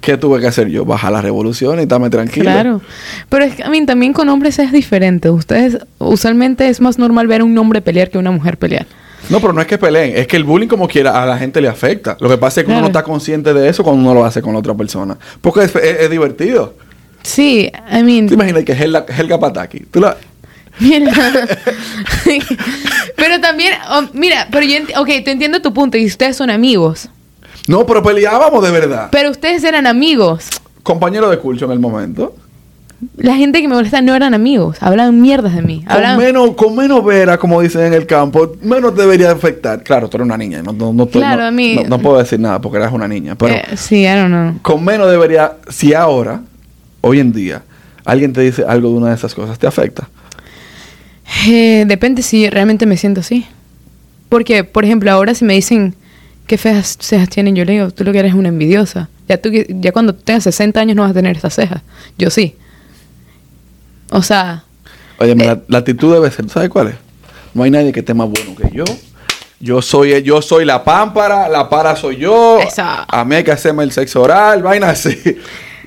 [0.04, 0.84] ¿Qué tuve que hacer yo?
[0.84, 2.44] Bajar la revolución y estarme tranquilo.
[2.44, 2.82] Claro.
[3.30, 5.30] Pero es que, a mí también con hombres es diferente.
[5.30, 8.86] Ustedes, usualmente es más normal ver a un hombre pelear que una mujer pelear.
[9.30, 11.62] No, pero no es que peleen, es que el bullying como quiera a la gente
[11.62, 12.18] le afecta.
[12.20, 14.42] Lo que pasa es que uno no está consciente de eso cuando uno lo hace
[14.42, 15.16] con la otra persona.
[15.40, 16.74] Porque es, es- es divertido.
[17.22, 19.80] Sí, I mean, ¿Te imaginas que es Helga, Helga Pataki?
[19.90, 20.18] Tú la-
[20.80, 21.12] Mira.
[23.16, 27.08] pero también, oh, mira, pero yo, ok, te entiendo tu punto y ustedes son amigos.
[27.68, 29.08] No, pero peleábamos de verdad.
[29.10, 30.48] Pero ustedes eran amigos.
[30.82, 32.36] Compañero de curso en el momento.
[33.16, 34.78] La gente que me molesta no eran amigos.
[34.80, 35.84] Hablaban mierdas de mí.
[35.86, 39.82] Con menos, con menos vera, como dicen en el campo, menos debería afectar.
[39.82, 40.62] Claro, tú eres una niña.
[40.62, 43.34] No, no, Claro, no- a mí- no- no puedo decir nada porque eres una niña.
[43.34, 44.58] Pero Eh, sí, I don't know.
[44.62, 46.40] con menos debería, si ahora,
[47.02, 47.62] hoy en día,
[48.06, 50.08] alguien te dice algo de una de esas cosas, ¿te afecta?
[51.46, 53.46] Eh, depende si realmente me siento así.
[54.28, 55.94] Porque, por ejemplo, ahora si me dicen
[56.46, 59.08] qué feas cejas tienen, yo le digo, tú lo que eres es una envidiosa.
[59.28, 61.80] Ya, tú, ya cuando tengas 60 años no vas a tener estas cejas.
[62.18, 62.56] Yo sí.
[64.10, 64.64] O sea,
[65.18, 65.36] Oye, Eh.
[65.36, 66.94] la, la actitud debe ser, ¿sabes cuál es?
[67.54, 68.84] No hay nadie que esté más bueno que yo.
[69.60, 72.58] Yo soy, yo soy la pámpara, la para soy yo.
[72.60, 72.82] Eso.
[72.84, 75.16] A mí hay que hacerme el sexo oral, vaina así.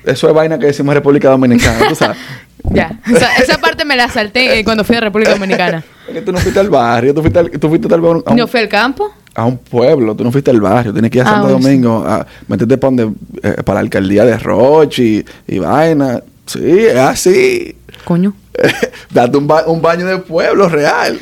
[0.04, 2.16] Eso es vaina que decimos en República Dominicana, tú sabes.
[2.72, 2.98] ya.
[3.14, 5.84] O sea, esa parte me la salté eh, cuando fui a República Dominicana.
[6.08, 8.14] Es que tú no fuiste al barrio, tú fuiste, al- tú fuiste tal vez a
[8.16, 9.12] un, a un- ¿No fui al campo?
[9.38, 11.62] A un pueblo, tú no fuiste al barrio, tienes que ir a Ah, Santo sí.
[11.62, 16.20] Domingo a meterte para, donde, eh, para la alcaldía de Roche y, y vaina.
[16.46, 17.76] Sí, es así.
[18.04, 18.34] Coño.
[19.10, 21.20] Date un, ba- un baño de pueblo real.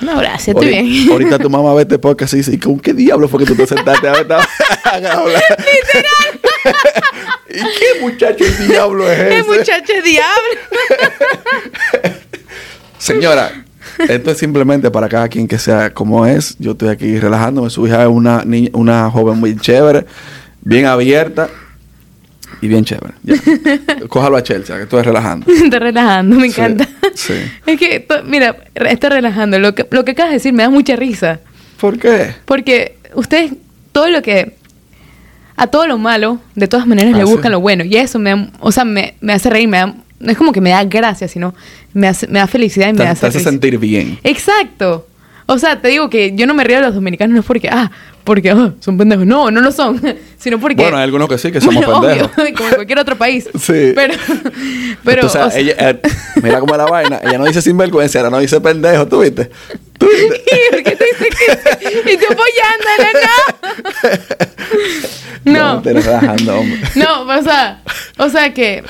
[0.00, 1.10] No, gracias, estoy Ahorita- bien.
[1.12, 3.54] Ahorita tu mamá ve este podcast y dice, ¿y con qué diablo fue que tú
[3.54, 4.26] te sentaste a ver?
[7.48, 9.28] ¿Y qué muchacho el diablo es ese?
[9.28, 10.60] ¡Qué muchacho diablo!
[12.98, 13.64] Señora,
[14.08, 16.56] esto es simplemente para cada quien que sea como es.
[16.58, 17.70] Yo estoy aquí relajándome.
[17.70, 20.06] Su hija es una niña, una joven muy chévere,
[20.62, 21.48] bien abierta
[22.60, 23.14] y bien chévere.
[23.22, 23.34] Ya.
[24.08, 25.46] Cójalo a Chelsea, que estoy relajando.
[25.52, 26.88] Estoy relajando, me encanta.
[27.14, 27.34] sí.
[27.66, 29.58] Es que, mira, estoy relajando.
[29.58, 31.40] Lo que, lo que acabas de decir me da mucha risa.
[31.80, 32.34] ¿Por qué?
[32.44, 33.52] Porque ustedes,
[33.92, 34.54] todo lo que.
[35.58, 37.30] A todo lo malo, de todas maneras Ah, le sí.
[37.32, 37.82] buscan lo bueno.
[37.84, 38.50] Y eso me.
[38.60, 39.94] O sea, me, me hace reír, me da.
[40.18, 41.54] No es como que me da gracia, sino
[41.92, 43.50] me, hace, me da felicidad y me Te, hace te hace risa.
[43.50, 44.18] sentir bien.
[44.22, 45.06] Exacto.
[45.48, 47.68] O sea, te digo que yo no me río de los dominicanos no es porque,
[47.70, 47.90] ah,
[48.24, 49.24] porque ah, son pendejos.
[49.26, 50.02] No, no lo son.
[50.38, 50.82] Sino porque.
[50.82, 52.30] Bueno, hay algunos que sí, que somos Bueno, pendejos.
[52.36, 53.48] obvio, como en cualquier otro país.
[53.60, 53.92] Sí.
[53.94, 54.14] Pero.
[55.04, 56.00] pero Tú o sea, ella, eh,
[56.42, 57.20] mira cómo es la vaina.
[57.22, 59.06] Ella no dice sinvergüenza, ella no dice pendejo.
[59.06, 59.50] ¿Tú viste?
[59.98, 60.42] ¿Tú viste?
[60.70, 63.12] ¿Por qué te dice que Y tú apoyándola,
[65.44, 65.76] no.
[65.76, 65.82] No.
[65.82, 66.80] te relajando, hombre.
[66.96, 67.82] No, o sea,
[68.18, 68.82] o sea que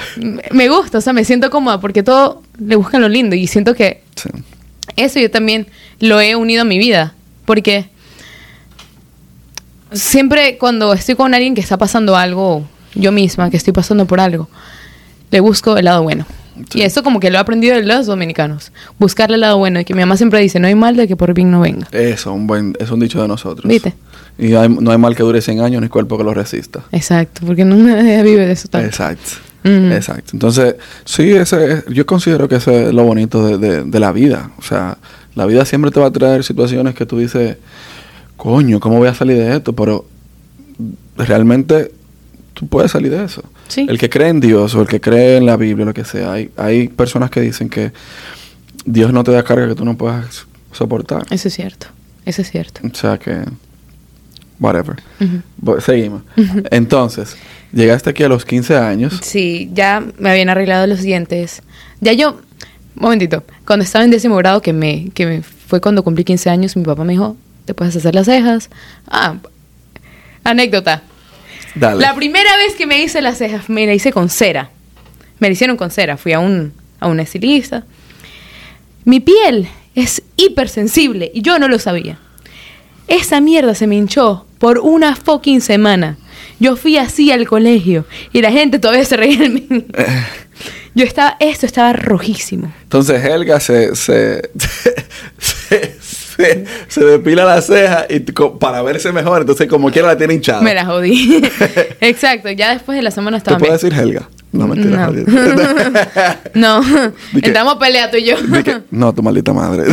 [0.53, 3.75] me gusta, o sea, me siento cómoda porque todo le buscan lo lindo y siento
[3.75, 4.31] que Sí.
[4.97, 5.67] eso yo también
[6.01, 7.89] lo he unido a mi vida, porque
[9.93, 14.21] siempre cuando estoy con alguien que está pasando algo, yo misma que estoy pasando por
[14.21, 14.49] algo,
[15.31, 16.27] le busco el lado bueno.
[16.71, 16.79] Sí.
[16.79, 19.85] Y eso como que lo he aprendido de los dominicanos, buscarle el lado bueno y
[19.85, 21.87] que mi mamá siempre dice, no hay mal de que por bien no venga.
[21.93, 23.69] Eso, un buen, es un dicho de nosotros.
[23.69, 23.93] ¿Viste?
[24.39, 26.81] Y hay- no hay mal que dure 100 años ni cuerpo que lo resista.
[26.93, 28.87] Exacto, porque no nadie vive de eso tanto.
[28.87, 29.33] Exacto.
[29.65, 29.93] Ujú.
[29.93, 30.31] Exacto.
[30.33, 34.13] Entonces, sí, ese es- yo considero que eso es lo bonito de, de- de la
[34.13, 34.51] vida.
[34.59, 34.97] O sea,
[35.37, 37.59] la vida siempre te va a traer situaciones que tú dices,
[38.37, 39.75] coño, ¿cómo voy a salir de esto?
[39.75, 40.07] Pero
[41.17, 41.93] realmente
[42.55, 43.45] tú puedes salir de eso.
[43.69, 43.87] Sí.
[43.89, 46.33] El que cree en Dios o el que cree en la Biblia, lo que sea,
[46.33, 47.93] hay, hay personas que dicen que
[48.87, 51.27] Dios no te da carga que tú no puedas soportar.
[51.31, 51.89] Eso es cierto,
[52.25, 52.81] eso es cierto.
[52.91, 53.43] O sea que,
[54.59, 54.97] whatever.
[55.81, 56.23] Seguimos.
[56.71, 57.37] Entonces,
[57.73, 59.21] llegaste aquí a los 15 años.
[59.23, 61.63] Sí, ya me habían arreglado los dientes.
[62.01, 62.41] Ya yo,
[62.97, 66.77] momentito, cuando estaba en décimo grado, que me, que me fue cuando cumplí 15 años,
[66.77, 68.71] mi papá me dijo, te puedes hacer las cejas.
[69.09, 69.37] Ah,
[70.45, 71.03] anécdota.
[71.75, 72.01] Dale.
[72.01, 74.71] La primera vez que me hice las cejas, me la hice con cera.
[75.39, 76.17] Me la hicieron con cera.
[76.17, 77.85] Fui a un, a un estilista.
[79.05, 82.19] Mi piel es hipersensible y yo no lo sabía.
[83.09, 86.17] Esa mierda se me hinchó por una fucking semana.
[86.59, 89.67] Yo fui así al colegio y la gente todavía se reía de mí.
[90.97, 92.73] Yo estaba, esto estaba rojísimo.
[92.85, 94.51] Entonces Helga se, se,
[95.39, 99.43] se, se, se depila la ceja y para verse mejor.
[99.43, 100.63] Entonces, como quiera, la tiene hinchada.
[100.63, 101.43] Me la jodí.
[102.01, 103.91] Exacto, ya después de la semana ¿Te estaba puedes bien.
[103.95, 104.29] decir Helga?
[104.53, 105.11] No, mentira.
[106.55, 106.81] No.
[106.81, 106.81] No,
[107.41, 108.37] que- entramos a pelea tú y yo.
[108.65, 109.85] Que- no, tu maldita madre.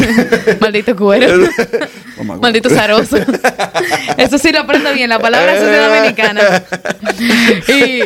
[0.62, 1.28] Maldito cuero.
[2.18, 3.18] Mamá, Maldito zaroso.
[4.18, 6.64] Eso sí lo aprendo bien, la palabra sociedad dominicana.
[7.68, 8.04] Y,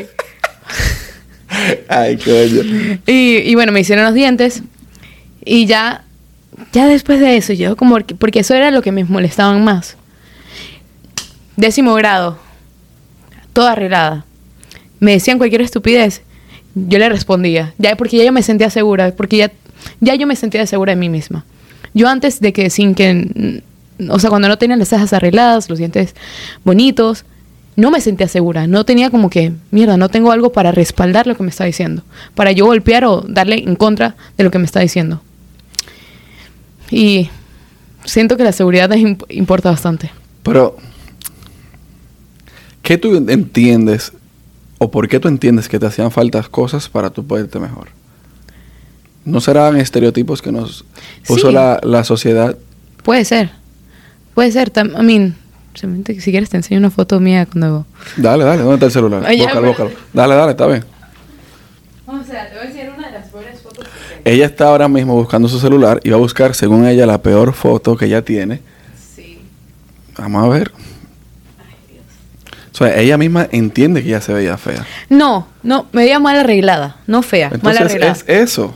[1.88, 3.00] Ay, coño.
[3.08, 4.64] y, y bueno, me hicieron los dientes.
[5.46, 6.04] Y ya,
[6.74, 9.96] ya después de eso, yo como, que- porque eso era lo que me molestaban más.
[11.56, 12.38] Décimo grado,
[13.54, 14.26] toda arreglada.
[15.00, 16.22] Me decían cualquier estupidez,
[16.76, 17.74] yo le respondía.
[17.78, 19.52] Ya, porque ya yo me sentía segura, porque ya,
[20.00, 21.46] ya yo me sentía segura de mí misma.
[21.94, 23.64] Yo antes de que sin que,
[24.10, 26.14] o sea, cuando no tenía las cejas arregladas, los dientes
[26.64, 27.26] bonitos,
[27.78, 28.68] no me sentía segura.
[28.68, 32.04] No tenía como que, mierda, no tengo algo para respaldar lo que me está diciendo.
[32.36, 35.22] Para yo golpear o darle en contra de lo que me está diciendo.
[36.92, 37.30] Y
[38.04, 40.12] siento que la seguridad imp- importa bastante.
[40.44, 40.76] Pero,
[42.82, 44.14] ¿Qué tú entiendes
[44.78, 47.90] o por qué tú entiendes que te hacían faltas cosas para tú poderte mejor?
[49.26, 50.86] ¿No serán estereotipos que nos
[51.28, 51.54] puso Sí.
[51.54, 52.58] la, la sociedad?
[53.04, 53.50] Puede ser.
[54.34, 54.72] Puede ser.
[54.78, 55.36] I mean,
[55.78, 57.86] simplemente, si quieres te enseño una foto mía cuando...
[58.18, 59.24] Dale, dale, ¿dónde está el celular?
[59.26, 60.06] Ay, ya, búscalo, pero- búscalo.
[60.14, 60.84] Dale, dale, está bien.
[62.06, 64.22] O sea, te voy a enseñar una de las peores fotos que tengo.
[64.26, 67.54] Ella está ahora mismo buscando su celular y va a buscar, según ella, la peor
[67.54, 68.62] foto que ella tiene.
[69.16, 69.40] Sí.
[70.18, 70.72] Vamos a ver.
[72.74, 74.86] O sea, ella misma entiende que ella se veía fea.
[75.10, 78.12] No, no, me veía mal arreglada, no fea, mal arreglada.
[78.12, 78.76] es eso.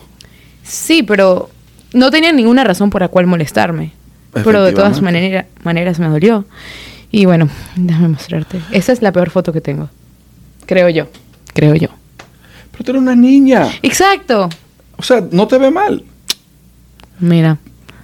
[0.63, 1.51] Sí, pero
[1.93, 3.91] no tenía ninguna razón por la cual molestarme.
[4.33, 6.45] Pero de todas manera- maneras me dolió.
[7.11, 8.59] Y bueno, déjame mostrarte.
[8.71, 9.89] Esa es la peor foto que tengo.
[10.65, 11.07] Creo yo.
[11.53, 11.89] Creo yo.
[12.71, 13.67] Pero tú eres una niña.
[13.81, 14.49] Exacto.
[14.97, 16.03] O sea, no te ve mal.
[17.19, 17.57] Mira.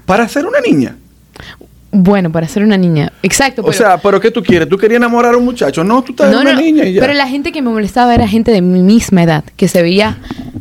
[0.06, 0.96] Para ser una niña.
[1.92, 3.12] Bueno, para ser una niña.
[3.24, 3.64] Exacto.
[3.66, 4.68] O sea, ¿pero qué tú quieres?
[4.68, 5.84] ¿Tú querías enamorar a un muchacho?
[5.84, 7.02] No, tú estás no, una no, niña y ya.
[7.02, 10.18] Pero la gente que me molestaba era gente de mi misma edad, que se veía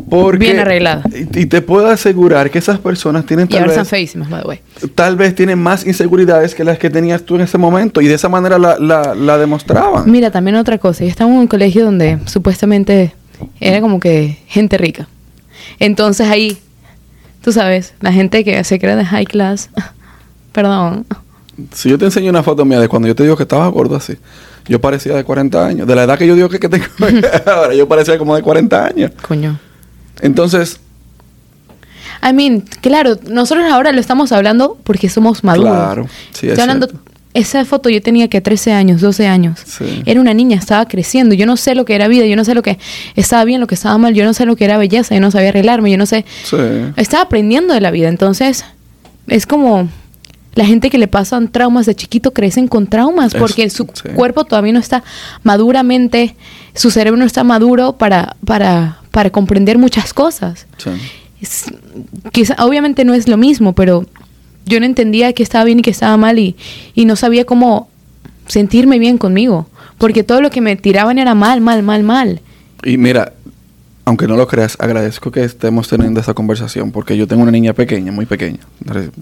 [0.09, 1.03] Porque- bien arreglada.
[1.13, 4.31] Y, y te puedo asegurar que esas personas tienen Y tal ahora vez, están feísimas,
[4.31, 4.61] by the way.
[4.95, 8.15] tal vez tienen más inseguridades que las que tenías tú en ese momento y de
[8.15, 10.11] esa manera la, la, la demostraban.
[10.11, 11.05] Mira, también otra cosa.
[11.05, 13.15] Yo estaba en un colegio donde supuestamente
[13.61, 15.09] era como que gente rica.
[15.81, 16.59] Entonces ahí,
[17.43, 19.71] tú sabes, la gente que se cree de high class,
[20.53, 21.05] perdón,
[21.73, 23.97] Si yo te enseño una foto mía de cuando yo te digo que estaba gordo
[23.97, 24.15] así,
[24.69, 25.87] yo parecía de 40 años.
[25.87, 26.85] De la edad que yo digo que, que tengo
[27.47, 29.11] ahora, yo parecía como de 40 años.
[29.27, 29.59] coño.
[30.21, 30.81] Entonces,
[32.29, 35.73] I mean, claro, nosotros ahora lo estamos hablando porque somos maduros.
[35.73, 36.89] Claro, sí, es Estoy hablando,
[37.35, 39.61] esa foto yo tenía que 13 años, 12 años.
[39.67, 40.03] Sí.
[40.07, 41.35] Era una niña, estaba creciendo.
[41.35, 42.79] Yo no sé lo que era vida, yo no sé lo que
[43.15, 45.31] estaba bien, lo que estaba mal, yo no sé lo que era belleza, yo no
[45.31, 46.25] sabía arreglarme, yo no sé.
[46.45, 46.57] sí.
[46.97, 48.65] Estaba aprendiendo de la vida, entonces
[49.29, 49.89] es como
[50.55, 54.45] la gente que le pasan traumas de chiquito crecen con traumas Es- porque su cuerpo
[54.45, 55.05] todavía no está
[55.43, 56.35] maduramente,
[56.75, 60.67] su cerebro no está maduro para, para, para comprender muchas cosas.
[60.77, 60.91] sí.
[61.41, 61.65] Es-
[62.33, 64.05] quizá, obviamente no es lo mismo, pero
[64.67, 66.55] yo no entendía que estaba bien y que estaba mal y,
[66.95, 67.89] y no sabía cómo
[68.47, 72.41] sentirme bien conmigo, porque todo lo que me tiraban era mal, mal, mal, mal.
[72.85, 73.33] Y mira,
[74.05, 77.73] aunque no lo creas, agradezco que estemos teniendo esta conversación porque yo tengo una niña
[77.73, 78.61] pequeña, muy pequeña,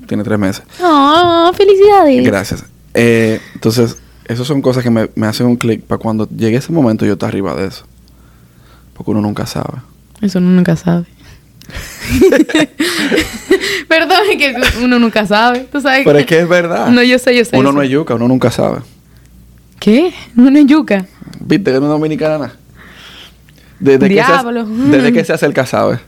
[0.09, 0.65] tiene tres meses.
[0.83, 2.25] ¡Oh, felicidades!
[2.27, 2.65] Gracias.
[2.95, 6.73] Eh, entonces, esas son cosas que me, me hacen un clic para cuando llegue ese
[6.73, 7.85] momento yo estar arriba de eso.
[8.95, 9.81] Porque uno nunca sabe.
[10.21, 11.05] Eso uno nunca sabe.
[13.89, 15.67] Perdón, es que uno nunca sabe.
[15.71, 16.05] ¿Tú sabes?
[16.05, 16.89] Pero es que es verdad.
[16.89, 17.57] No, yo sé, yo sé.
[17.57, 17.87] uno yo no sé.
[17.87, 18.81] es yuca, uno nunca sabe.
[19.79, 20.15] ¿Qué?
[20.37, 21.07] Uno es yuca.
[21.41, 22.53] ¿Viste que no es dominicana?
[23.81, 24.67] Desde que, Diablo.
[24.67, 25.99] se, desde que se acerca, sabe.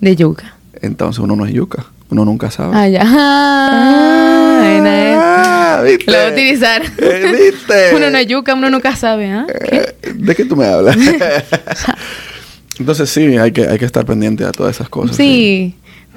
[0.00, 0.54] De yuca.
[0.80, 1.86] Entonces uno no es yuca.
[2.10, 2.76] Uno nunca sabe.
[2.76, 3.02] Ah, ya.
[3.04, 5.78] Ah, esa.
[5.78, 6.10] Ah, ¿viste?
[6.10, 6.82] Lo voy a utilizar.
[6.98, 7.94] Eh, ¿Viste?
[7.96, 9.46] Uno no es yuca, uno nunca sabe, ¿ah?
[9.48, 10.96] Eh, ¿De qué tú me hablas?
[12.78, 15.16] Entonces sí, hay que, hay que estar pendiente a todas esas cosas.
[15.16, 15.74] Sí.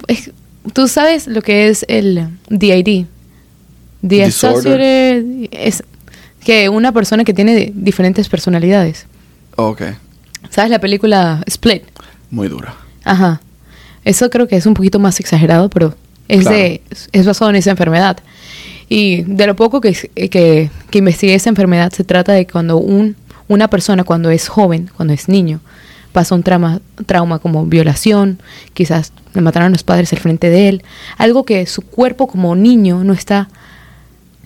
[0.07, 0.31] Es-
[0.73, 3.05] Tú sabes lo que es el DID.
[4.01, 5.23] Disorder.
[5.51, 5.83] Es
[6.43, 9.05] que una persona que tiene di- diferentes personalidades.
[9.55, 9.81] Ok,
[10.49, 11.83] ¿Sabes la película Split?
[12.29, 12.75] muy dura.
[13.03, 13.41] Ajá.
[14.05, 15.95] Eso creo que es un poquito más exagerado, pero
[16.27, 16.57] es Claro.
[16.57, 18.17] de es basado en esa enfermedad.
[18.89, 19.93] Y de lo poco que,
[20.29, 23.15] que, que investigué esa enfermedad, se trata de cuando un,
[23.47, 25.59] una persona, cuando es joven, cuando es niño,
[26.17, 28.39] pasa un trauma, trauma como violación,
[28.73, 30.83] quizás le mataron a los padres al frente de él,
[31.19, 33.49] algo que su cuerpo como niño no está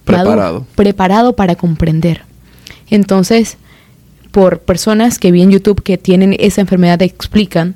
[0.06, 0.66] maduro, Preparado.
[0.76, 2.24] preparado para comprender.
[2.90, 3.56] Entonces,
[4.32, 7.76] por personas que vi en YouTube que tienen esa enfermedad explican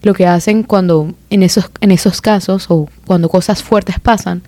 [0.00, 4.40] lo que hacen cuando en esos, en esos casos o cuando cosas fuertes pasan,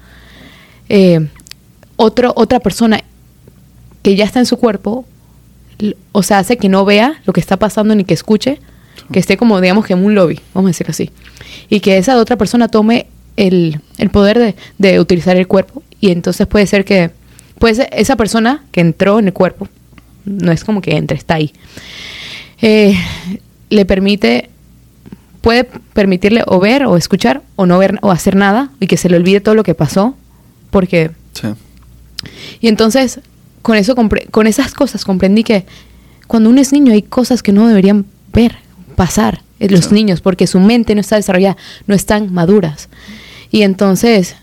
[0.89, 1.29] eh,
[1.97, 3.03] otro, otra persona
[4.01, 5.05] que ya está en su cuerpo,
[6.13, 8.59] o sea, hace que no vea lo que está pasando ni que escuche,
[9.13, 11.11] que esté como, digamos, que en un lobby, vamos a decirlo así,
[11.69, 16.11] y que esa otra persona tome el, el poder de, de utilizar el cuerpo, y
[16.11, 17.11] entonces puede ser que,
[17.59, 19.69] pues esa persona que entró en el cuerpo,
[20.25, 21.53] no es como que entre, está ahí,
[22.61, 22.95] eh,
[23.71, 24.51] le permite,
[25.41, 29.09] puede permitirle o ver o escuchar o no ver o hacer nada y que se
[29.09, 30.17] le olvide todo lo que pasó,
[30.71, 31.49] porque Sí.
[32.61, 33.21] y entonces,
[33.63, 33.95] con eso
[34.31, 35.67] con esas cosas comprendí que
[36.27, 38.57] cuando uno es niño hay cosas que no deberían ver,
[38.97, 39.95] pasar en los Sí.
[39.95, 42.89] niños, porque su mente no está desarrollada, no están maduras.
[43.51, 44.35] Y entonces,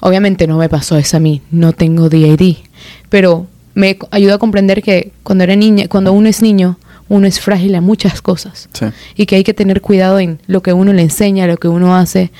[0.00, 2.56] obviamente no me pasó eso a mí, no tengo DID,
[3.08, 7.40] pero me ayudó a comprender que cuando era niña, cuando uno es niño, uno es
[7.40, 8.86] frágil a muchas cosas Sí.
[9.16, 11.94] y que hay que tener cuidado en lo que uno le enseña, lo que uno
[11.96, 12.30] hace,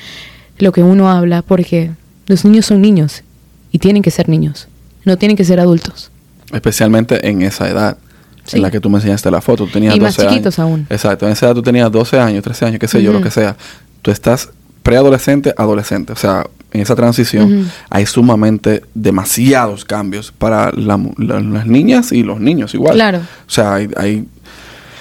[0.57, 1.91] lo que uno habla, porque
[2.27, 3.23] los niños son niños
[3.71, 4.67] y tienen que ser niños,
[5.03, 6.09] no tienen que ser adultos.
[6.53, 7.97] Especialmente en esa edad.
[8.45, 8.57] Sí.
[8.57, 9.65] en la que tú me enseñaste la foto.
[9.65, 10.69] Tú tenías Y más 12 chiquitos años.
[10.71, 10.87] aún.
[10.89, 13.31] Exacto, en esa edad tú tenías 12 años, 13 años, qué sé yo, lo que
[13.31, 13.55] sea.
[14.01, 14.49] Tú estás
[14.83, 16.13] preadolescente, adolescente.
[16.13, 22.11] O sea, en esa transición hay sumamente demasiados cambios para la mu- la- las niñas
[22.11, 22.93] y los niños igual.
[22.95, 23.17] Claro.
[23.19, 24.27] O sea, hay, hay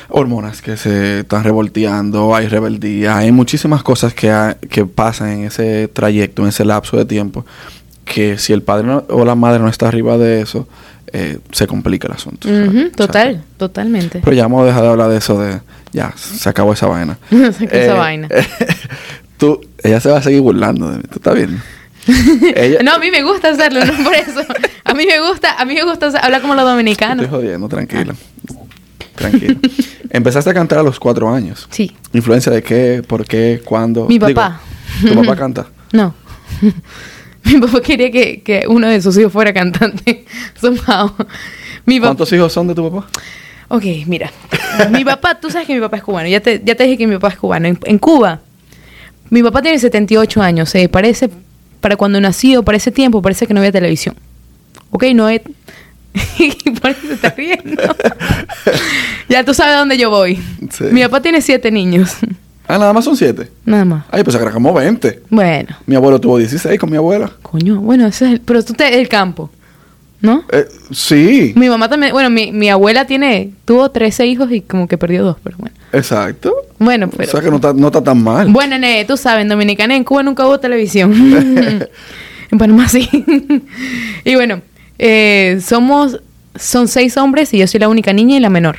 [0.08, 5.44] hormonas que se están revolteando, hay rebeldía, hay muchísimas cosas que, ha- que pasan en
[5.44, 7.44] ese trayecto, en ese lapso de tiempo,
[8.04, 10.68] que si el padre no- o la madre no está arriba de eso,
[11.16, 12.48] eh, se complica el asunto.
[12.96, 13.48] Total, Exacto.
[13.56, 14.20] totalmente.
[14.22, 15.60] Pero ya vamos a dejar de hablar de eso de...
[15.92, 17.16] Ya, se acabó esa vaina.
[17.30, 18.28] Se acabó esa Eh, vaina.
[19.38, 21.62] tú, ella se va a seguir burlando de mí, ¿tú estás bien?
[22.56, 24.40] ella, No, a mí me gusta hacerlo, no por eso.
[24.84, 27.26] A mí me gusta, a mí me gusta hablar como los Estoy dominicanos.
[27.28, 28.14] jodiendo, tranquila.
[29.14, 29.54] Tranquila.
[30.10, 31.68] Empezaste a cantar a los cuatro años.
[31.70, 31.94] Sí.
[32.12, 33.02] ¿Influencia de qué?
[33.06, 33.62] ¿Por qué?
[33.64, 34.06] ¿Cuándo?
[34.08, 34.60] Mi papá.
[35.00, 35.66] Digo, ¿Tu papá canta?
[35.92, 36.12] No.
[37.44, 40.24] Mi papá quería que, que uno de sus hijos fuera cantante.
[40.60, 41.12] Somehow.
[41.84, 42.08] Mi papá.
[42.10, 43.06] ¿Cuántos hijos son de tu papá?
[43.68, 44.30] Ok, mira.
[44.90, 46.28] mi papá, tú sabes que mi papá es cubano.
[46.28, 47.66] Ya te, ya te dije que mi papá es cubano.
[47.68, 48.40] En, en Cuba,
[49.30, 50.74] mi papá tiene 78 años.
[50.74, 51.28] eh, parece,
[51.80, 54.14] para cuando nació, para ese tiempo, parece que no había televisión.
[54.90, 55.40] Ok, no hay.
[56.80, 57.82] por eso se está riendo.
[59.28, 60.38] ya tú sabes a dónde yo voy.
[60.70, 60.84] Sí.
[60.92, 62.16] Mi papá tiene siete niños.
[62.66, 63.50] Ah, nada más son siete.
[63.64, 64.04] Nada más.
[64.10, 65.22] Ay, pues era como 20.
[65.30, 67.30] Bueno, Mi abuelo tuvo 16 con mi abuela.
[67.42, 69.50] coño, bueno, ese es el, pero tú te el campo,
[70.22, 70.44] ¿no?
[70.50, 74.88] Eh, sí, Mi mamá también, bueno, mi, mi abuela tiene, tuvo 13 hijos y como
[74.88, 75.74] que perdió dos, pero bueno.
[75.92, 76.54] exacto.
[76.78, 77.28] Bueno, pero...
[77.28, 78.48] o sea que no está, no está tan mal.
[78.50, 81.12] Bueno, nene, tú sabes, en Dominicana, en Cuba nunca hubo televisión.
[82.50, 83.08] en Panamá sí.
[84.24, 84.62] y bueno,
[84.98, 86.20] eh, somos,
[86.56, 88.78] son seis hombres y yo soy la única niña y la menor.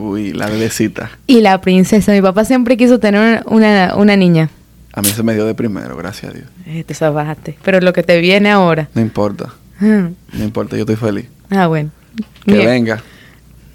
[0.00, 1.10] Uy, la bebecita.
[1.26, 4.48] Y la princesa, mi papá siempre quiso tener una, una niña.
[4.92, 6.46] A mí se me dio de primero, gracias a Dios.
[6.66, 7.58] Eh, te salvaste.
[7.64, 8.88] Pero lo que te viene ahora.
[8.94, 11.26] No importa, Ah, no importa, yo estoy feliz.
[11.50, 11.90] Ah, bueno.
[12.46, 12.66] Que Bien.
[12.66, 13.02] venga.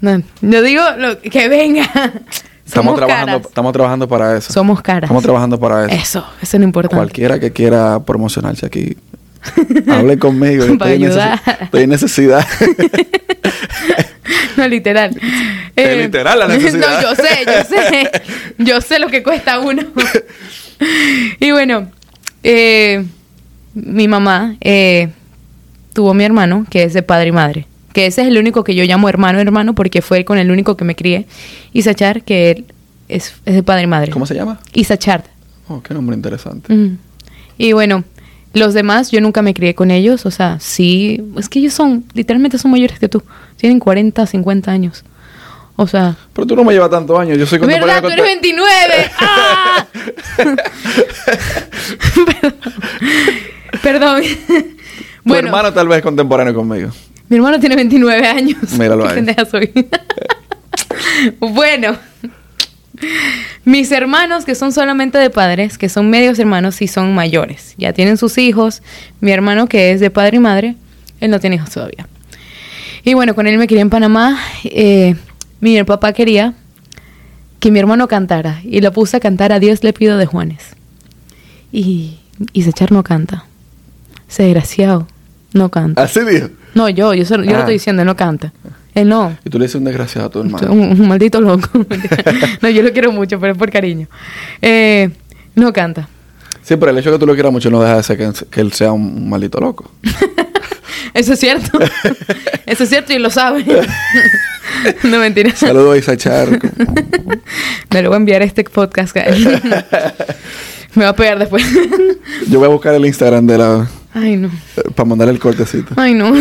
[0.00, 1.82] No, yo digo lo, que venga.
[2.64, 3.46] Estamos Somos trabajando, caras.
[3.46, 4.52] estamos trabajando para eso.
[4.52, 5.02] Somos caras.
[5.04, 5.94] Estamos trabajando para eso.
[5.94, 6.96] Eso, eso es lo importante.
[6.96, 8.96] Cualquiera que quiera promocionarse aquí,
[9.86, 10.64] hable conmigo.
[10.78, 11.02] Para en.
[11.02, 12.46] Estoy en necesidad.
[14.56, 15.18] No, literal.
[15.76, 17.02] Es literal la necesidad.
[17.02, 18.10] No, yo sé, yo sé.
[18.58, 19.82] Yo sé lo que cuesta uno.
[21.40, 21.90] y bueno,
[22.42, 23.04] eh,
[23.74, 25.10] mi mamá eh,
[25.92, 27.66] tuvo mi hermano, que es de padre y madre.
[27.92, 30.76] Que ese es el único que yo llamo hermano, hermano, porque fue con el único
[30.76, 31.26] que me crié.
[31.72, 32.64] Isachar, que él
[33.08, 34.10] es, es de padre y madre.
[34.12, 34.60] ¿Cómo se llama?
[34.72, 35.24] Isachar.
[35.68, 36.72] Oh, qué nombre interesante.
[37.56, 38.04] Y bueno,
[38.52, 42.04] los demás yo nunca me crié con ellos, o sea, sí, es que ellos son,
[42.14, 43.22] literalmente son mayores que tú,
[43.56, 45.04] tienen 40, 50 años.
[45.76, 47.36] O sea, Pero tú no me llevas tantos años.
[47.36, 48.00] Yo soy ¿verdad?
[48.00, 49.10] Tú eres 29.
[49.18, 49.86] ¡Ah!
[53.82, 54.22] Perdón.
[54.22, 54.74] Tu
[55.24, 56.90] bueno, hermano tal vez es contemporáneo conmigo.
[57.28, 58.72] mi hermano tiene 29 años.
[58.78, 59.14] Míralo Qué ahí.
[59.16, 59.72] pendeja soy.
[61.40, 61.96] bueno,
[63.64, 67.74] mis hermanos, que son solamente de padres, que son medios hermanos, sí son mayores.
[67.78, 68.82] Ya tienen sus hijos.
[69.20, 70.76] Mi hermano, que es de padre y madre,
[71.20, 72.06] él no tiene hijos todavía.
[73.02, 74.38] Y bueno, con él me crié en Panamá.
[74.64, 75.16] Eh,
[75.72, 76.54] mi papá quería
[77.60, 80.62] que mi hermano cantara y lo puse a cantar a Dios le pido de Juanes.
[81.72, 82.18] Y,
[82.52, 83.44] y Sechar no canta.
[84.28, 85.06] Ese desgraciado
[85.52, 86.02] no canta.
[86.02, 86.48] Así dijo.
[86.74, 87.58] No, yo, yo, yo lo Ah.
[87.60, 88.52] estoy diciendo, él no canta.
[88.94, 89.36] Él no.
[89.44, 90.72] Y tú le dices un desgraciado a tu hermano.
[90.72, 91.68] Un, un maldito loco.
[92.62, 94.06] no, yo lo quiero mucho, pero es por cariño.
[94.62, 95.10] Eh,
[95.54, 96.08] no canta.
[96.62, 98.30] Sí, pero el hecho de que tú lo quieras mucho no deja de ser que,
[98.50, 99.90] que él sea un maldito loco.
[101.14, 101.78] Eso es cierto.
[102.66, 103.64] Eso es cierto y lo sabe.
[105.04, 105.54] no mentira.
[105.54, 106.48] Saludos a Isachar.
[107.90, 109.16] Me lo voy a enviar a este podcast.
[109.16, 109.46] a él.
[110.96, 111.64] Me va a pegar después.
[112.48, 113.88] Yo voy a buscar el Instagram de la...
[114.12, 114.48] Ay, no.
[114.94, 115.94] para mandarle el cortecito.
[115.96, 116.32] Ay, no.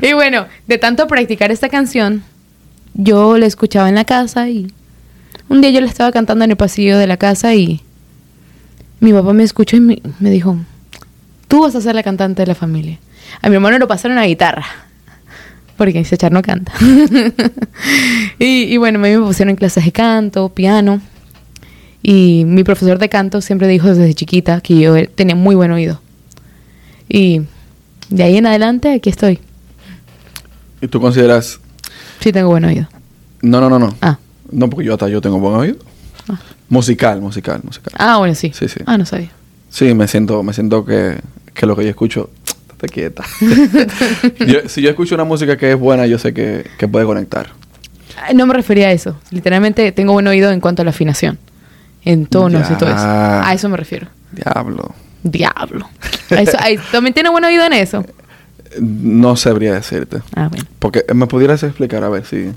[0.00, 2.22] y bueno, de tanto practicar esta canción,
[2.94, 4.72] yo la escuchaba en la casa y
[5.48, 7.82] un día yo la estaba cantando en el pasillo de la casa y
[9.00, 10.56] mi papá me escuchó y me, me dijo,
[11.48, 12.98] tú vas a ser la cantante de la familia.
[13.42, 14.64] A mi hermano lo pasaron a guitarra.
[15.76, 16.72] Porque ese echar no canta.
[18.38, 21.00] y, y bueno, a mí me pusieron en clases de canto, piano.
[22.02, 26.00] Y mi profesor de canto siempre dijo desde chiquita que yo tenía muy buen oído.
[27.08, 27.42] Y
[28.08, 29.40] de ahí en adelante aquí estoy.
[30.80, 31.60] ¿Y tú consideras...
[32.20, 32.88] Sí tengo buen oído.
[33.42, 33.94] No, no, no, no.
[34.00, 34.18] Ah.
[34.50, 35.76] No, porque yo hasta yo tengo buen oído.
[36.28, 36.38] Ah.
[36.68, 37.92] Musical, musical, musical.
[37.96, 38.52] Ah, bueno, sí.
[38.54, 38.80] Sí, sí.
[38.86, 39.30] Ah, no sabía.
[39.70, 41.20] Sí, me siento, me siento que,
[41.58, 42.30] que lo que yo escucho,
[42.70, 43.24] estate quieta.
[44.46, 47.48] Yo- si yo escucho una música que es buena, yo sé que, que puede conectar.
[48.22, 49.16] Ay, No me refería a eso.
[49.30, 51.38] Literalmente tengo buen oído en cuanto a la afinación.
[52.04, 52.98] En tonos y todo eso.
[53.04, 54.06] A eso me refiero.
[54.32, 54.94] Diablo.
[55.22, 55.88] Diablo.
[56.30, 56.56] Eso-
[56.92, 58.04] ¿También tiene buen oído en eso?
[58.80, 60.18] No sabría decirte.
[60.36, 60.64] Ah, bueno.
[60.78, 62.50] Porque eh, me pudieras explicar a ver si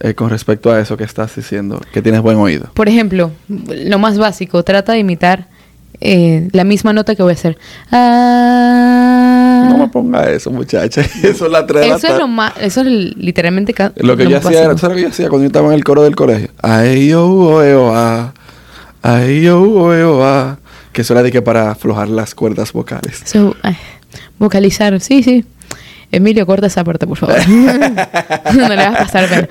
[0.00, 2.70] eh, con respecto a eso que estás diciendo, que tienes buen oído.
[2.74, 5.48] Por ejemplo, lo más básico, trata de imitar
[6.00, 7.56] eh, la misma nota que voy a hacer.
[7.90, 11.00] Ah, No me ponga eso, muchacha.
[11.22, 12.86] Eso es la eso lo más, eso es
[13.16, 14.76] literalmente Lo que yo hacía era.
[14.76, 16.50] ¿sabes lo que yo hacía cuando yo estaba en el coro del colegio?
[16.62, 18.32] Ay, yo, oh, eh, oh, ah.
[19.02, 20.58] Ay, yo, oh, eh, oh, ah.
[20.92, 23.22] Que eso era de que para aflojar las cuerdas vocales.
[23.24, 23.76] So, ay,
[24.38, 25.44] vocalizar, sí, sí.
[26.12, 27.36] Emilio, corta esa parte, por favor.
[27.48, 29.48] no le vas a pasar pena.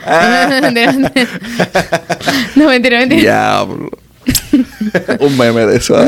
[2.55, 3.21] no, mentira, mentira.
[3.21, 3.89] Diablo.
[5.19, 5.95] Un meme de eso.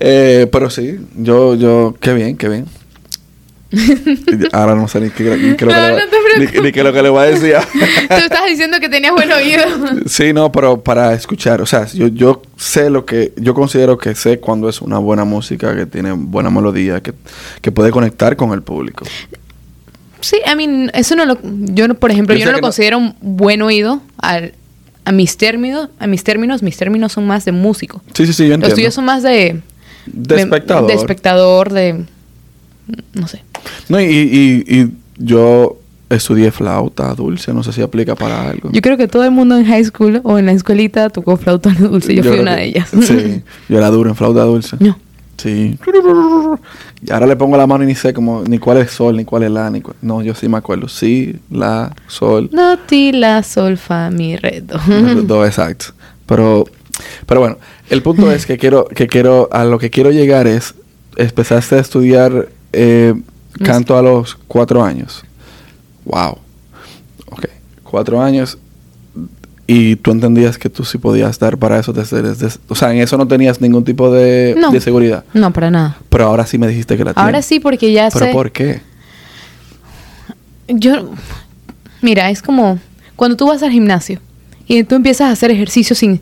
[0.00, 2.66] eh, pero sí, yo, yo, qué bien, qué bien.
[4.52, 6.04] Ahora no sé ni qué, ni qué lo que No, le va- no
[6.38, 7.54] ni- ni qué lo que le voy a decir.
[8.08, 9.62] Tú estás diciendo que tenías buen oído.
[10.06, 14.14] Sí, no, pero para escuchar, o sea, yo, yo sé lo que, yo considero que
[14.14, 17.14] sé cuando es una buena música, que tiene buena melodía, que,
[17.60, 19.04] que puede conectar con el público.
[20.24, 21.38] Sí, I mean, eso no lo...
[21.42, 24.54] Yo, por ejemplo, Yo no lo no- considero un buen oído al-
[25.04, 25.90] a mis términos.
[25.98, 28.02] A mis términos, mis términos son más de músico.
[28.14, 29.60] Sí, sí, sí, yo Los tuyos son más de...
[30.06, 30.86] de espectador.
[30.88, 32.04] De espectador, de...
[33.14, 33.42] No sé.
[33.88, 35.78] No, y, y, y yo
[36.10, 38.70] estudié flauta dulce, no sé si aplica para algo.
[38.72, 41.70] Yo creo que todo el mundo en high school o en la escuelita tocó flauta
[41.78, 42.14] dulce.
[42.14, 42.88] Yo, fui una que- de ellas.
[43.02, 44.76] Sí, yo era duro en flauta dulce.
[44.80, 44.98] No.
[45.44, 45.78] Sí.
[47.02, 49.26] Y ahora le pongo la mano y ni sé como, ni cuál es sol, ni
[49.26, 50.88] cuál es la, ni cuál- No, yo sí me acuerdo.
[50.88, 52.48] Sí, la, sol.
[52.50, 54.78] Do, ti, la, sol, fa, mi, re, do.
[55.22, 55.86] Dos exacto.
[56.24, 56.64] Pero,
[57.26, 57.58] pero bueno,
[57.90, 60.74] el punto es que quiero, que quiero, a lo que quiero llegar es,
[61.18, 63.12] empezaste a estudiar eh,
[63.62, 65.22] canto a los cuatro años.
[66.06, 66.38] Wow.
[67.30, 67.44] Ok.
[67.82, 68.56] Cuatro años.
[69.66, 72.98] Y tú entendías que tú sí podías dar para eso desde, desde- o sea, en
[72.98, 74.70] eso no tenías ningún tipo de, No.
[74.70, 75.24] de seguridad.
[75.32, 75.96] No, para nada.
[76.10, 77.46] Pero ahora sí me dijiste que la Ahora tienes.
[77.46, 78.32] sí, porque ya ¿Pero sé...
[78.32, 78.82] por qué?
[80.68, 81.10] Yo,
[82.02, 82.78] mira, es como
[83.16, 84.20] cuando tú vas al gimnasio
[84.66, 86.20] y tú empiezas a hacer ejercicio sin,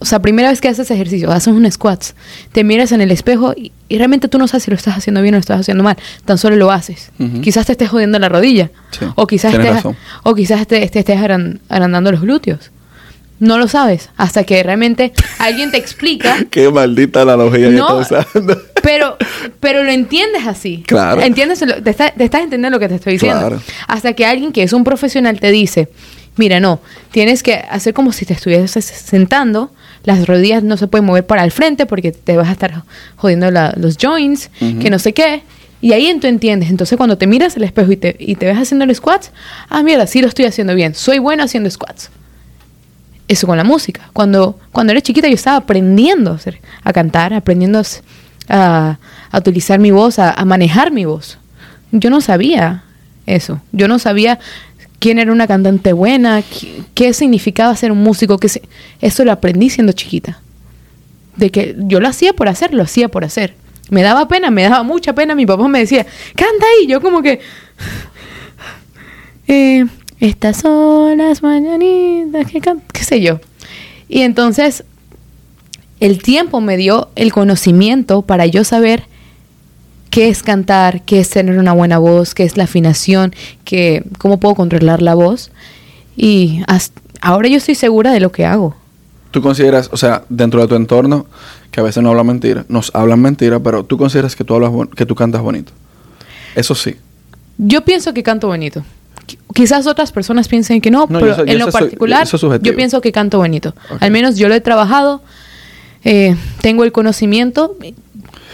[0.00, 2.14] o sea, primera vez que haces ejercicio, haces un squats,
[2.52, 5.20] te miras en el espejo y, y realmente tú no sabes si lo estás haciendo
[5.20, 7.10] bien o lo estás haciendo mal, tan solo lo haces.
[7.42, 9.82] Quizás te estés jodiendo la rodilla Sí, o quizás estés,
[10.22, 11.18] o quizás te, te estés
[11.68, 12.70] agrandando los glúteos.
[13.42, 17.88] No lo sabes hasta que realmente alguien te explica Qué maldita analogía No.
[17.88, 18.62] que usando.
[18.82, 19.16] pero,
[19.58, 20.84] pero lo entiendes así.
[20.86, 21.20] Claro.
[21.20, 23.40] Entiendes, te, está- te estás entendiendo lo que te estoy diciendo.
[23.40, 23.60] Claro.
[23.88, 25.88] Hasta que alguien que es un profesional te dice,
[26.36, 26.78] mira, no,
[27.10, 29.72] tienes que hacer como si te estuvieses sentando,
[30.04, 32.84] las rodillas no se pueden mover para el frente porque te vas a estar
[33.16, 35.42] jodiendo la- los joints, que no sé qué.
[35.80, 36.70] Y ahí tú entiendes.
[36.70, 39.32] Entonces cuando te miras al espejo y te, y te ves haciendo los squats,
[39.68, 40.94] ah, mira, sí lo estoy haciendo bien.
[40.94, 42.08] Soy bueno haciendo squats.
[43.32, 44.10] Eso con la música.
[44.12, 47.80] Cuando, cuando era chiquita yo estaba aprendiendo a, hacer- a cantar, aprendiendo
[48.50, 48.98] a,
[49.32, 51.38] utilizar mi voz, a, manejar mi voz.
[51.92, 52.84] Yo no sabía
[53.24, 53.62] eso.
[53.72, 54.38] Yo no sabía
[54.98, 56.42] quién era una cantante buena,
[56.94, 58.36] qué, significaba ser un músico.
[58.36, 58.50] Qué
[59.00, 60.38] eso lo aprendí siendo chiquita.
[61.36, 63.54] De que yo lo hacía por hacer, lo hacía por hacer.
[63.88, 65.34] Me daba pena, me daba mucha pena.
[65.34, 66.04] Mi papá me decía,
[66.36, 66.86] canta ahí.
[66.86, 67.40] Yo como que...
[69.48, 69.84] Eh,
[70.22, 73.40] estas son las mañanitas que qué sé yo.
[74.08, 74.84] Y entonces
[75.98, 79.04] el tiempo me dio el conocimiento para yo saber
[80.10, 84.38] qué es cantar, qué es tener una buena voz, qué es la afinación, que, cómo
[84.38, 85.50] puedo controlar la voz.
[86.16, 88.76] Y hasta- ahora yo estoy segura de lo que hago.
[89.32, 91.26] Tú consideras, o sea, dentro de tu entorno,
[91.70, 94.70] que a veces no hablan mentira, nos hablan mentira, pero tú consideras que tú hablas
[94.94, 95.72] que tú cantas bonito.
[96.54, 96.94] Eso sí.
[97.58, 98.84] Yo pienso que canto bonito.
[99.32, 101.80] Qui- Quizás otras personas piensen que no, No, pero yo sé- yo en lo soy-
[101.82, 102.26] particular
[102.62, 103.74] yo pienso que canto bonito.
[104.00, 105.22] Al menos yo lo he trabajado,
[106.04, 107.76] eh, tengo el conocimiento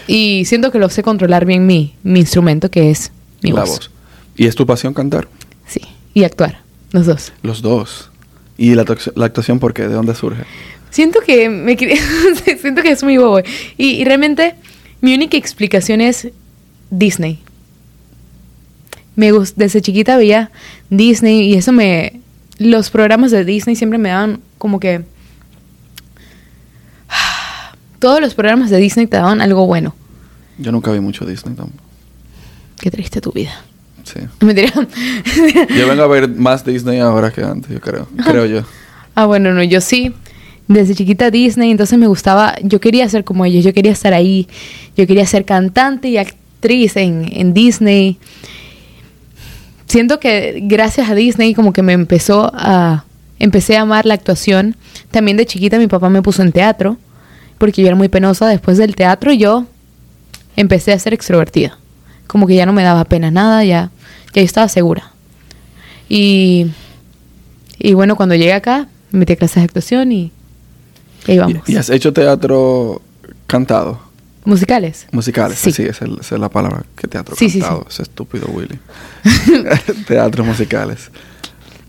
[0.07, 3.11] y siento que lo sé controlar bien mi, mi instrumento, que es
[3.41, 3.69] mi la voz.
[3.69, 3.91] voz.
[4.35, 5.27] ¿Y es tu pasión cantar?
[5.67, 5.81] Sí,
[6.13, 6.59] y actuar,
[6.91, 7.31] los dos.
[7.43, 8.09] Los dos.
[8.57, 9.83] ¿Y la, actuación por qué?
[9.83, 10.43] ¿De dónde surge?
[10.89, 11.77] Siento que me
[12.59, 13.39] siento que es muy bobo.
[13.77, 14.55] Y, y realmente
[15.01, 16.27] mi única explicación es
[16.89, 17.39] Disney.
[19.19, 20.49] Me desde chiquita veía
[20.89, 22.21] Disney y eso me
[22.57, 25.03] los programas de Disney siempre me daban como que
[27.99, 29.93] todos los programas de Disney te daban algo bueno.
[30.57, 31.83] Yo nunca vi mucho Disney tampoco.
[32.79, 33.61] Qué triste tu vida.
[34.05, 34.21] Sí.
[34.39, 34.71] Mentira.
[35.77, 38.07] Yo vengo a ver más Disney ahora que antes, yo creo.
[38.23, 38.61] Creo yo.
[39.15, 40.13] Ah, bueno, no, yo sí.
[40.69, 44.47] Desde chiquita Disney, entonces me gustaba, yo quería ser como ellos, yo quería estar ahí,
[44.95, 48.17] yo quería ser cantante y actriz en, en Disney.
[49.89, 53.05] Siento que gracias a Disney como que me empezó a,
[53.39, 54.75] empecé a amar la actuación.
[55.09, 56.97] También de chiquita mi papá me puso en teatro,
[57.57, 58.47] porque yo era muy penosa.
[58.47, 59.65] Después del teatro yo
[60.55, 61.79] empecé a ser extrovertida.
[62.27, 63.89] Como que ya no me daba pena nada, ya,
[64.31, 65.11] ya estaba segura.
[66.07, 66.67] Y,
[67.79, 70.31] y bueno, cuando llegué acá, me metí clases de actuación y,
[71.25, 71.67] y ahí vamos.
[71.67, 73.01] ¿Y, y has hecho teatro
[73.47, 73.99] cantado?
[74.45, 75.07] ¿Musicales?
[75.11, 75.71] Musicales, Sí.
[75.71, 77.85] sí, esa es, esa es la palabra que teatro Sí, sí, cantado.
[77.89, 78.79] Ese estúpido Willy.
[80.07, 81.11] Teatros musicales.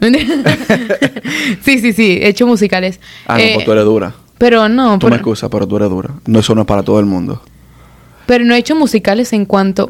[1.62, 3.00] sí, sí, sí, he hecho musicales.
[3.26, 4.14] Ah, no, Eh, pues tú eres dura.
[4.38, 6.10] Pero no, Tú me excusas, pero tú eres dura.
[6.26, 7.42] No, eso no es para todo el mundo.
[8.26, 9.88] pero no he hecho musicales en cuanto...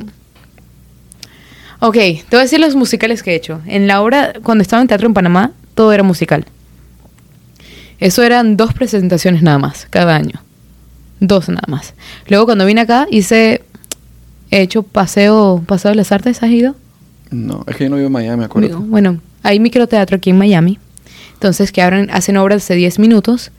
[1.82, 3.60] Ok, te voy a decir los musicales que he hecho.
[3.66, 6.44] En la obra, cuando estaba en teatro en Panamá, todo era musical.
[8.00, 10.42] Eso eran dos presentaciones nada más, cada año.
[11.20, 11.94] Dos nada más.
[12.28, 13.62] Luego cuando vine acá, hice...
[14.52, 16.74] He hecho paseo, paseo de las artes, ¿has ido?
[17.30, 18.74] No, es que yo no vivo en Miami, acuérdate.
[18.74, 20.78] Digo, Bueno, hay microteatro aquí en Miami.
[21.34, 23.52] Entonces, que abren, hacen obras de 10 minutos.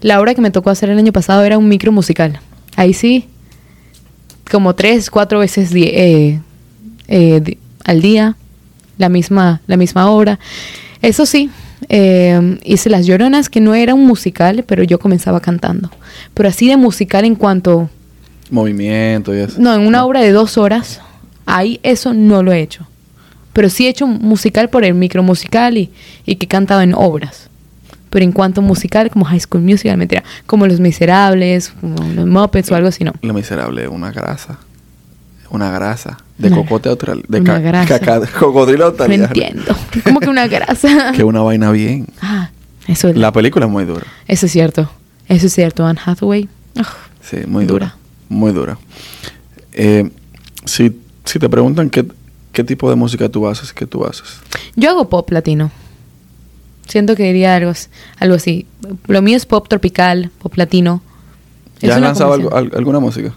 [0.00, 2.40] La obra que me tocó hacer el año pasado era un micro musical.
[2.74, 3.28] Ahí sí,
[4.50, 6.40] como tres, cuatro veces di- eh,
[7.06, 8.36] eh, di- al día,
[8.98, 10.40] la misma, la misma obra.
[11.02, 11.50] Eso sí,
[11.88, 15.90] eh, hice Las Lloronas, que no era un musical, pero yo comenzaba cantando.
[16.34, 17.90] Pero así de musical en cuanto...
[18.50, 19.60] Movimiento y eso.
[19.60, 21.00] No, en una obra de dos horas,
[21.46, 22.86] ahí eso no lo he hecho.
[23.52, 25.90] Pero sí he hecho musical por el micro musical y,
[26.24, 27.48] y que he cantado en obras.
[28.10, 32.26] Pero en cuanto a musical, como High School Musical, mentira, como Los Miserables, como Los
[32.26, 33.12] Muppets o algo así, no.
[33.22, 34.58] Lo miserable, una grasa.
[35.52, 36.16] Una grasa.
[36.38, 37.22] De Una- cocote austral.
[37.28, 37.98] De una ca- grasa.
[38.00, 39.24] caca- cocodrilo No australiano.
[39.26, 39.76] entiendo.
[40.04, 41.12] Como que una grasa.
[41.16, 42.06] Que una vaina bien.
[42.20, 42.50] ah,
[42.88, 44.04] eso es, La película es muy dura.
[44.26, 44.90] eso es cierto.
[45.28, 45.84] Eso es cierto.
[45.86, 46.48] Anne Hathaway.
[46.76, 46.86] ugh,
[47.22, 47.86] Sí, muy dura.
[47.86, 47.96] Dura.
[48.28, 48.78] Muy dura.
[49.72, 50.10] Eh,
[50.64, 52.06] si, si te preguntan qué,
[52.52, 54.24] qué tipo de música tú haces, ¿qué tú haces?
[54.74, 55.70] Yo hago pop latino.
[56.88, 57.72] Siento que diría algo,
[58.18, 58.66] algo así.
[59.06, 61.02] Lo mío es pop tropical, pop latino.
[61.80, 63.34] ¿Ya has lanzado algo- alguna música?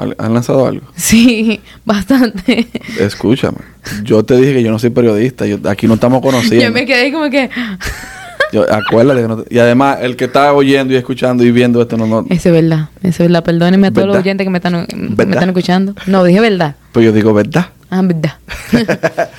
[0.00, 0.86] ¿Al- ¿Has lanzado algo?
[0.96, 2.66] Sí, bastante.
[2.98, 3.58] Escúchame.
[4.02, 5.46] Yo te dije que yo no soy periodista.
[5.46, 6.64] Yo, aquí no estamos conociendo.
[6.64, 7.50] Yo me quedé como que...
[8.52, 11.80] Yo- acuérdate que no te- Y además, el que está oyendo y escuchando y viendo
[11.82, 12.06] esto no...
[12.06, 13.44] no Eso es verdad, eso es verdad.
[13.44, 15.94] Perdónenme a todos los oyentes que me están, me están escuchando.
[16.06, 16.74] No, dije verdad.
[16.92, 17.66] pues yo digo, ¿verdad?
[17.90, 18.34] Ah, verdad.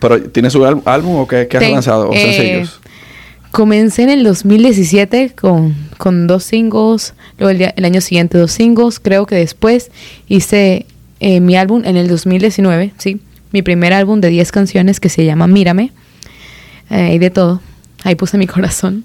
[0.00, 2.10] Pero ¿tienes ál- álbum o qué, qué has Ten- lanzado?
[2.10, 2.80] ¿O eh, sencillos?
[3.54, 8.50] Comencé en el 2017 con, con dos singles, luego el, día- el año siguiente dos
[8.50, 9.92] singles, creo que después
[10.26, 10.86] hice
[11.20, 13.20] eh, mi álbum en el 2019, sí,
[13.52, 15.92] mi primer álbum de 10 canciones que se llama Mírame,
[16.90, 17.60] eh, y de todo,
[18.02, 19.04] ahí puse mi corazón.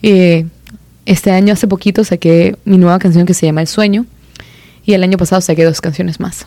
[0.00, 0.46] Y
[1.04, 4.06] este año hace poquito saqué mi nueva canción que se llama El Sueño,
[4.86, 6.46] y el año pasado saqué dos canciones más.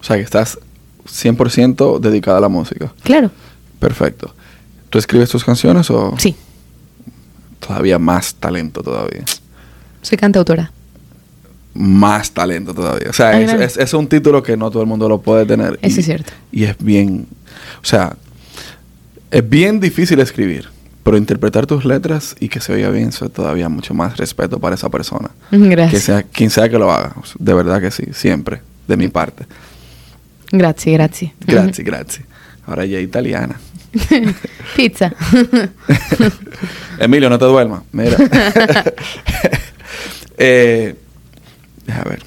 [0.00, 0.58] O sea, que estás
[1.06, 2.92] 100% dedicada a la música.
[3.04, 3.30] Claro,
[3.78, 4.34] Perfecto.
[4.90, 6.34] ¿Tú escribes tus canciones o sí,
[7.58, 9.24] todavía más talento todavía?
[10.02, 10.70] soy cantautora.
[11.74, 13.10] Más talento todavía.
[13.10, 15.78] O sea, es, es- es un título que no todo el mundo lo puede tener.
[15.82, 16.32] Eso y- es cierto.
[16.50, 17.26] Y es bien...
[17.82, 18.16] O sea,
[19.30, 20.68] es bien difícil escribir.
[21.04, 24.58] Pero interpretar tus letras y que se oiga bien, eso es todavía mucho más respeto
[24.58, 25.30] para esa persona.
[25.50, 25.90] Gracias.
[25.90, 27.14] Que sea quien sea que lo haga.
[27.38, 28.60] De verdad que sí, siempre.
[28.86, 29.46] De mi parte.
[30.50, 31.32] Gracias, gracias.
[31.46, 32.26] Gracias, gracias.
[32.68, 33.58] Ahora ya italiana.
[34.76, 35.10] Pizza.
[36.98, 37.82] Emilio, no te duermas.
[37.92, 38.16] Mira.
[40.38, 40.94] eh,
[41.86, 42.22] deja ver.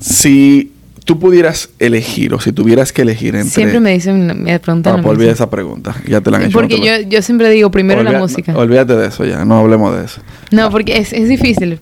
[0.00, 0.72] Si
[1.04, 3.50] tú pudieras elegir, o si tuvieras que elegir entre.
[3.50, 5.00] Siempre me dicen, me preguntan.
[5.00, 5.96] Ah, pues olvida esa pregunta.
[6.06, 6.52] Ya te la han hecho.
[6.52, 8.52] Porque no yo, yo siempre digo primero la música.
[8.52, 9.44] no, olvídate de eso ya.
[9.44, 10.20] No hablemos de eso.
[10.52, 11.80] No, porque es, es difícil.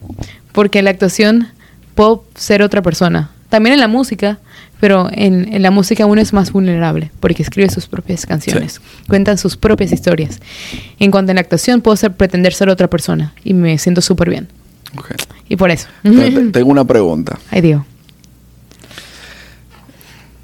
[0.52, 1.48] Porque en la actuación
[1.94, 3.30] puedo ser otra persona.
[3.50, 4.38] También en la música,
[4.80, 9.38] pero en, en la música uno es más vulnerable porque escribe sus propias canciones, cuentan
[9.38, 10.40] sus propias historias.
[10.98, 14.30] En cuanto a la actuación, puedo ser, pretender ser otra persona y me siento súper
[14.30, 14.48] bien.
[14.96, 15.12] Ok.
[15.48, 15.88] Y por eso.
[16.02, 17.38] Tengo una pregunta.
[17.50, 17.82] Ay, Dios.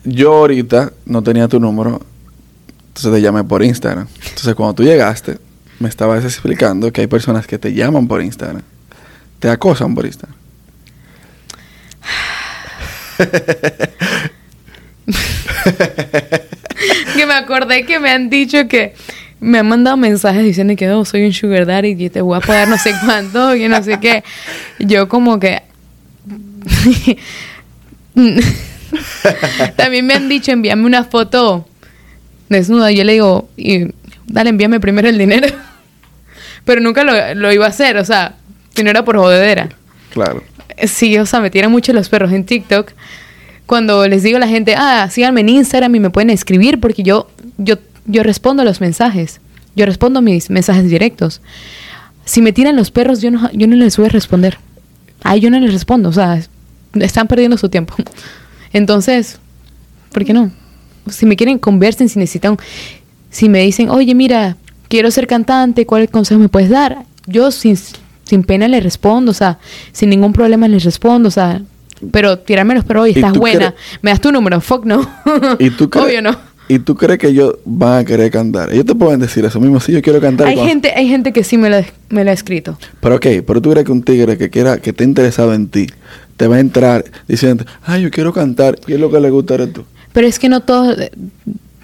[0.04, 2.02] Yo ahorita no tenía tu número,
[2.88, 4.06] entonces te llamé por Instagram.
[4.28, 5.38] Entonces cuando tú llegaste,
[5.78, 8.62] me estabas explicando que hay personas que te llaman por Instagram,
[9.38, 10.36] te acosan por Instagram.
[17.16, 18.94] que me acordé que me han dicho que
[19.40, 22.40] me han mandado mensajes diciendo que oh, soy un sugar daddy y te voy a
[22.40, 24.24] pagar no sé cuánto y no sé qué.
[24.78, 25.62] Yo como que...
[29.76, 31.66] También me han dicho envíame una foto
[32.48, 32.90] desnuda.
[32.90, 33.88] Yo le digo, y,
[34.26, 35.48] dale, envíame primero el dinero.
[36.64, 38.36] Pero nunca lo, lo iba a hacer, o sea,
[38.74, 39.68] si no era por jodedera.
[40.12, 40.42] Claro.
[40.86, 42.92] Sí, o sea, me tiran mucho los perros en TikTok.
[43.66, 47.02] Cuando les digo a la gente, ah, síganme en Instagram y me pueden escribir porque
[47.02, 49.40] yo, yo, yo respondo a los mensajes.
[49.76, 51.40] Yo respondo a mis mensajes directos.
[52.24, 54.58] Si me tiran los perros, yo no, yo no les voy a responder.
[55.22, 56.10] Ay, yo no les respondo.
[56.10, 56.40] O sea,
[56.94, 57.94] están perdiendo su tiempo.
[58.72, 59.38] Entonces,
[60.12, 60.50] ¿por qué no?
[61.10, 62.56] Si me quieren, conversen, si necesitan,
[63.30, 64.56] si me dicen, oye, mira,
[64.88, 67.04] quiero ser cantante, ¿cuál consejo me puedes dar?
[67.26, 67.76] Yo sin,
[68.24, 69.58] sin pena les respondo, o sea,
[69.92, 71.62] sin ningún problema les respondo, o sea,
[72.10, 75.08] pero tirarme los pero oye, ¿Y estás buena, me das tu número, fuck no.
[75.58, 76.36] ¿Y tú crees, Obvio no.
[76.66, 78.72] ¿Y tú crees que ellos van a querer cantar?
[78.72, 80.46] Ellos te pueden decir eso mismo, sí, yo quiero cantar.
[80.46, 81.76] Hay gente, hay gente que sí me lo,
[82.08, 82.78] me lo ha escrito.
[83.00, 85.88] Pero ok, pero tú crees que un tigre que quiera, que esté interesado en ti,
[86.36, 89.54] te va a entrar diciendo, ay, yo quiero cantar, ¿qué es lo que le gusta
[89.54, 89.84] eres tú?
[90.12, 90.96] Pero es que no todos,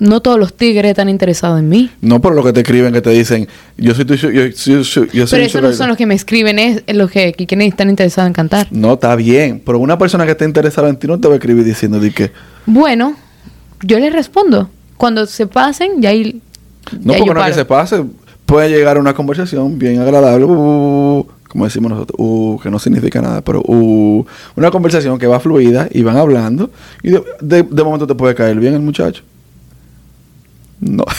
[0.00, 1.90] no todos los tigres están interesados en mí.
[2.00, 3.46] No por lo que te escriben, que te dicen,
[3.76, 6.14] yo soy tu, yo, yo, yo, yo soy Pero esos no son los que me
[6.14, 8.66] escriben, es los que, que están interesados en cantar.
[8.70, 11.36] No, está bien, pero una persona que esté interesada en ti no te va a
[11.36, 12.32] escribir diciendo de que,
[12.66, 13.14] Bueno,
[13.82, 14.68] yo les respondo.
[14.96, 16.40] Cuando se pasen, ya ahí.
[17.00, 18.04] no ya porque no que se pase,
[18.46, 23.20] puede llegar a una conversación bien agradable, uh, como decimos nosotros, uh, que no significa
[23.20, 24.24] nada, pero uh,
[24.56, 26.70] una conversación que va fluida y van hablando
[27.02, 29.22] y de, de- de momento te puede caer bien el muchacho.
[30.80, 31.04] No.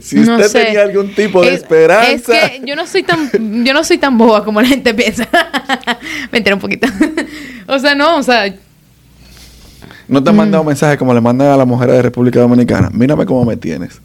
[0.00, 0.64] si No usted sé.
[0.64, 2.06] tenía algún tipo de Es- esperanza.
[2.46, 5.28] Es que yo no soy tan, yo no soy tan boba como la gente piensa.
[6.32, 6.86] Me enteré un poquito.
[7.66, 8.52] o sea, no, o sea,
[10.08, 12.90] No te han mandado mensajes como le mandan a la mujer de República Dominicana.
[12.92, 14.00] Mírame cómo me tienes.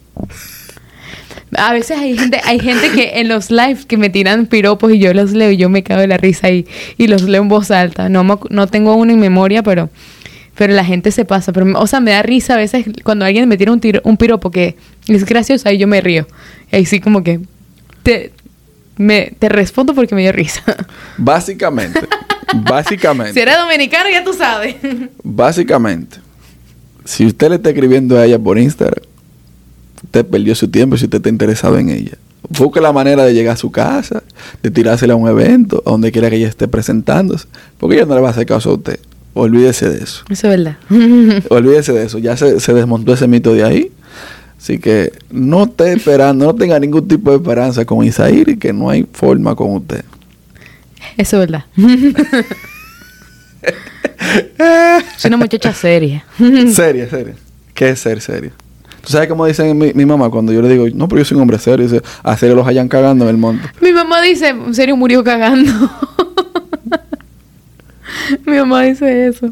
[1.57, 4.99] a veces hay gente, hay gente que en los lives que me tiran piropos y
[4.99, 7.47] yo los leo y yo me cago de la risa y, y los leo en
[7.49, 8.09] voz alta.
[8.09, 9.89] No, no tengo uno en memoria, pero,
[10.55, 11.51] pero la gente se pasa.
[11.51, 14.17] Pero, o sea, me da risa a veces cuando alguien me tira un, tiro, un
[14.17, 14.75] piropo que
[15.07, 16.27] es gracioso, ahí yo me río.
[16.71, 17.41] Ahí sí como que
[18.03, 18.31] te,
[18.97, 20.63] me, te respondo porque me dio risa.
[21.17, 22.01] Básicamente.
[22.53, 23.33] básicamente.
[23.33, 24.75] si eres dominicano, ya tú sabes.
[25.23, 26.17] Básicamente.
[27.03, 29.03] Si usted le está escribiendo a ella por Instagram,
[30.03, 32.17] usted perdió su tiempo si usted está interesado en ella.
[32.47, 34.23] Busque la manera de llegar a su casa,
[34.61, 37.47] de tirársela a un evento, a donde quiera que ella esté presentándose,
[37.77, 38.99] porque ella no le va a hacer caso a usted.
[39.35, 40.23] Olvídese de eso.
[40.29, 40.77] Eso es verdad.
[41.49, 42.19] Olvídese de eso.
[42.19, 43.91] Ya se, se desmontó ese mito de ahí.
[44.57, 48.71] Así que no esté esperando, no tenga ningún tipo de esperanza con Isaír y que
[48.71, 50.05] no hay forma con usted.
[51.17, 51.65] Eso es verdad.
[55.17, 56.23] Soy una muchacha seria.
[56.73, 57.35] seria, seria.
[57.73, 58.51] ¿Qué es ser serio?
[59.01, 61.35] ¿Tú sabes cómo dice mi, mi mamá cuando yo le digo, no, pero yo soy
[61.35, 61.85] un hombre serio?
[61.85, 63.67] Dice, a serio los hayan cagando en el monte.
[63.81, 65.71] Mi mamá dice, en serio murió cagando.
[68.45, 69.51] Mi mamá dice eso.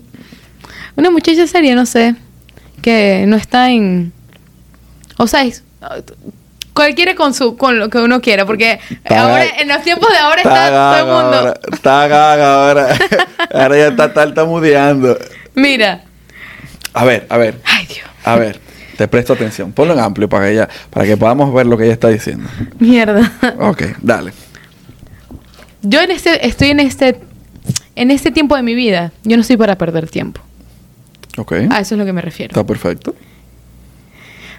[0.96, 2.16] Una muchacha seria, no sé,
[2.82, 4.12] que no está en...
[5.18, 5.64] O sea, es-
[6.74, 10.38] cualquiera con su con lo que uno quiera, porque ahora en los tiempos de ahora
[10.42, 11.38] está, todo el mundo.
[11.38, 12.88] Ahora, está gaga ahora.
[13.54, 15.18] ahora ya está tartamudeando.
[15.56, 16.04] Mira,
[16.94, 18.60] A ver, a ver, ay Dios, a ver.
[18.98, 19.72] Te presto atención.
[19.72, 22.48] Ponlo en amplio para que, ella, para que podamos ver lo que ella está diciendo.
[22.80, 23.32] mierda.
[23.60, 24.32] Ok, dale.
[25.82, 27.20] Yo en este estoy en este
[27.96, 30.42] en este tiempo de mi vida, yo no estoy para perder tiempo.
[31.38, 31.54] Ok.
[31.70, 32.52] A eso es lo que me refiero.
[32.52, 33.16] Está perfecto.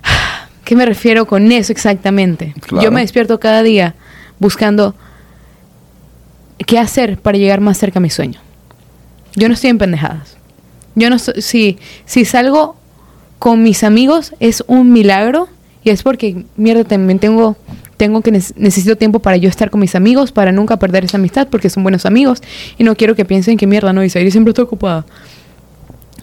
[0.65, 2.55] ¿Qué me refiero con eso exactamente?
[2.61, 2.85] Claro.
[2.85, 3.95] Yo me despierto cada día
[4.39, 4.95] buscando
[6.59, 8.41] qué hacer para llegar más cerca a mi sueño.
[9.37, 10.37] Yo no estoy en pendejadas.
[10.95, 12.77] Yo no soy, si, si salgo
[13.39, 15.49] con mis amigos es un milagro
[15.83, 17.57] y es porque, mierda, también tengo,
[17.97, 21.17] tengo que nec- necesito tiempo para yo estar con mis amigos, para nunca perder esa
[21.17, 22.43] amistad porque son buenos amigos
[22.79, 25.05] y no quiero que piensen que mierda, no, Isaí siempre está ocupada.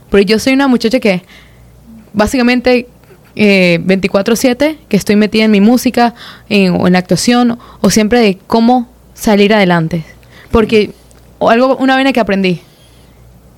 [0.09, 1.24] Pero yo soy una muchacha que
[2.13, 2.88] básicamente
[3.36, 6.13] eh, 24/7, que estoy metida en mi música
[6.49, 10.03] en- o en la actuación o siempre de cómo salir adelante.
[10.51, 10.91] Porque
[11.39, 12.59] o algo, una vaina que aprendí,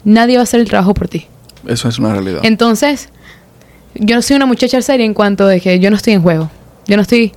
[0.04, 1.26] nadie va a hacer el trabajo por ti.
[1.68, 2.42] Eso es una realidad.
[2.44, 3.10] Entonces,
[3.96, 6.52] yo soy una muchacha seria en cuanto de que yo no estoy en juego.
[6.88, 7.34] Yo no estoy...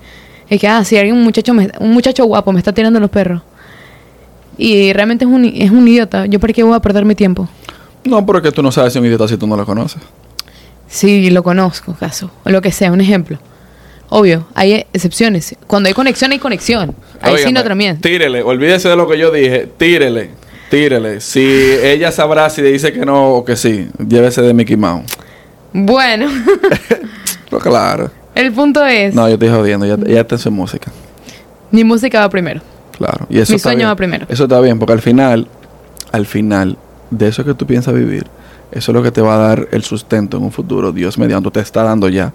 [0.49, 3.11] Es que, ah, si alguien, un muchacho, me- un muchacho guapo me está tirando los
[3.11, 3.43] perros.
[4.59, 6.27] Y realmente es un, es un idiota.
[6.27, 7.49] ¿Yo para qué voy a perder mi tiempo?
[8.05, 10.01] No, pero es que tú no sabes si un idiota si tú no lo conoces.
[10.89, 12.31] Sí, lo conozco, caso.
[12.45, 13.39] O lo que sea, un ejemplo.
[14.09, 15.57] Obvio, hay excepciones.
[15.67, 16.95] Cuando hay conexión, hay conexión.
[17.21, 18.01] Ahí sí no también.
[18.01, 19.69] Tírele, olvídese de lo que yo dije.
[19.77, 20.31] Tírele,
[20.71, 21.21] tírele.
[21.21, 25.07] Si ella sabrá si le dice que no o que sí, llévese de Mickey Mouse.
[25.73, 26.29] Bueno,
[27.61, 28.11] claro.
[28.37, 29.87] El punto es, No, yo te estoy jodiendo.
[29.87, 30.91] Ya, ya está en su música.
[31.71, 32.61] mi música va primero.
[32.97, 33.27] Claro.
[33.29, 33.89] Y eso Mi sueño bien.
[33.89, 34.27] va primero.
[34.29, 35.49] Eso está bien, porque al final,
[36.13, 36.79] al final,
[37.11, 38.27] de eso que tú piensas vivir,
[38.73, 40.93] eso es lo que te va a dar el sustento en un futuro.
[40.93, 42.33] Dios mediante te está dando ya.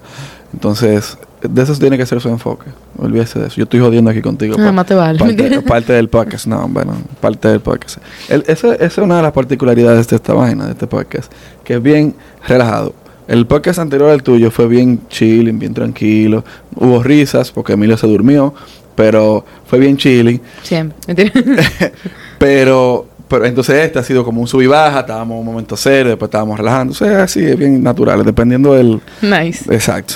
[0.52, 2.66] Entonces, de eso tiene que ser su enfoque.
[2.98, 3.56] Olvídese de eso.
[3.56, 4.54] Yo estoy jodiendo aquí contigo.
[4.58, 5.18] Ah, pa- te vale.
[5.18, 6.46] Parte, parte del podcast.
[6.46, 7.98] No, bueno, parte del podcast.
[8.28, 11.32] El- esa, esa es una de las particularidades de esta vaina, de este podcast,
[11.64, 12.14] que es bien
[12.46, 12.94] relajado.
[13.28, 16.44] El podcast anterior al tuyo fue bien chilling, bien tranquilo.
[16.74, 18.54] Hubo risas porque Emilio se durmió,
[18.94, 20.40] pero fue bien chilling.
[20.62, 21.32] Siempre.
[22.38, 25.76] Pero, pero entonces este ha sido como un sub y baja, estábamos en un momento
[25.76, 26.90] serio, después estábamos relajando.
[26.90, 29.00] O sea, así es bien natural, dependiendo del...
[29.20, 29.72] Nice.
[29.72, 30.14] Exacto.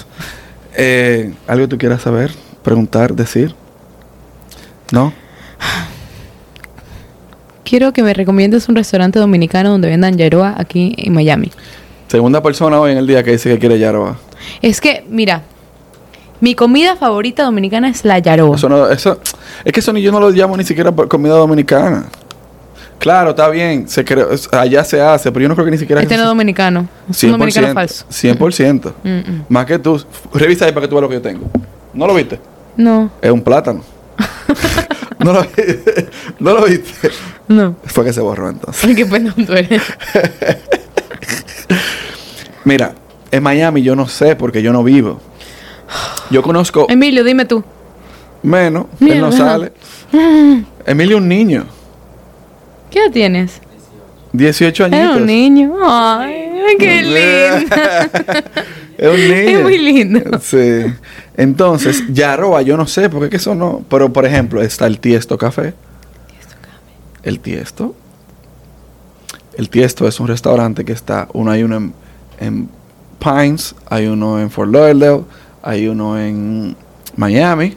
[0.75, 2.33] Eh, ¿Algo que tú quieras saber,
[2.65, 3.55] preguntar, decir?
[4.91, 5.13] ¿No?
[7.63, 11.53] Quiero que me recomiendes un restaurante dominicano donde vendan yaroa aquí en Miami.
[12.09, 14.17] Segunda persona hoy en el día que dice que quiere yaroa.
[14.63, 15.43] Es que, mira,
[16.41, 18.57] mi comida favorita dominicana es la yaroa.
[18.57, 19.19] Eso no, eso,
[19.65, 22.07] es que eso ni yo no lo llamo ni siquiera comida dominicana.
[22.99, 25.79] Claro, está bien, se cre- es- allá se hace, pero yo no creo que ni
[25.79, 26.01] siquiera...
[26.01, 26.89] Este no es dominicano.
[27.11, 28.07] Es un dominicano falso.
[28.11, 28.93] 100%.
[29.03, 29.45] Mm, mm.
[29.51, 30.03] Más que tú.
[30.33, 31.47] Revisa ahí para que tú veas lo que yo tengo.
[31.93, 32.41] ¿No lo viste?
[32.77, 33.83] No, Es un plátano.
[35.19, 36.09] ¿No lo viste?
[36.39, 37.11] ¿No lo viste?
[37.49, 37.77] no.
[37.85, 38.83] Fue que se borró entonces.
[38.85, 39.83] Ay, qué pena tú eres.
[42.67, 42.97] Mira,
[43.31, 45.21] en Miami yo no sé porque yo no vivo.
[46.31, 47.63] Yo conozco Emilio, dime tú.
[48.43, 49.73] menos, él no sale.
[50.85, 51.67] Emilio es un niño,
[52.91, 53.61] ¿Qué edad tienes?
[54.33, 55.01] 18 añitos.
[55.01, 55.77] Era un niño.
[55.81, 57.77] Ay, qué lindo.
[58.99, 59.59] es un niño.
[59.59, 60.41] Es muy lindo.
[60.41, 60.83] Sí.
[61.37, 63.85] Entonces, Yaroa, yo no sé, porque es que eso no.
[63.89, 65.75] Pero, por ejemplo, está el Tiesto Café.
[67.23, 67.95] El Tiesto.
[69.57, 71.95] El Tiesto es un restaurante que está, uno hay uno en,
[72.39, 72.69] en
[73.19, 75.23] Pines, hay uno en Fort Lauderdale,
[75.63, 76.77] hay uno en
[77.17, 77.77] Miami,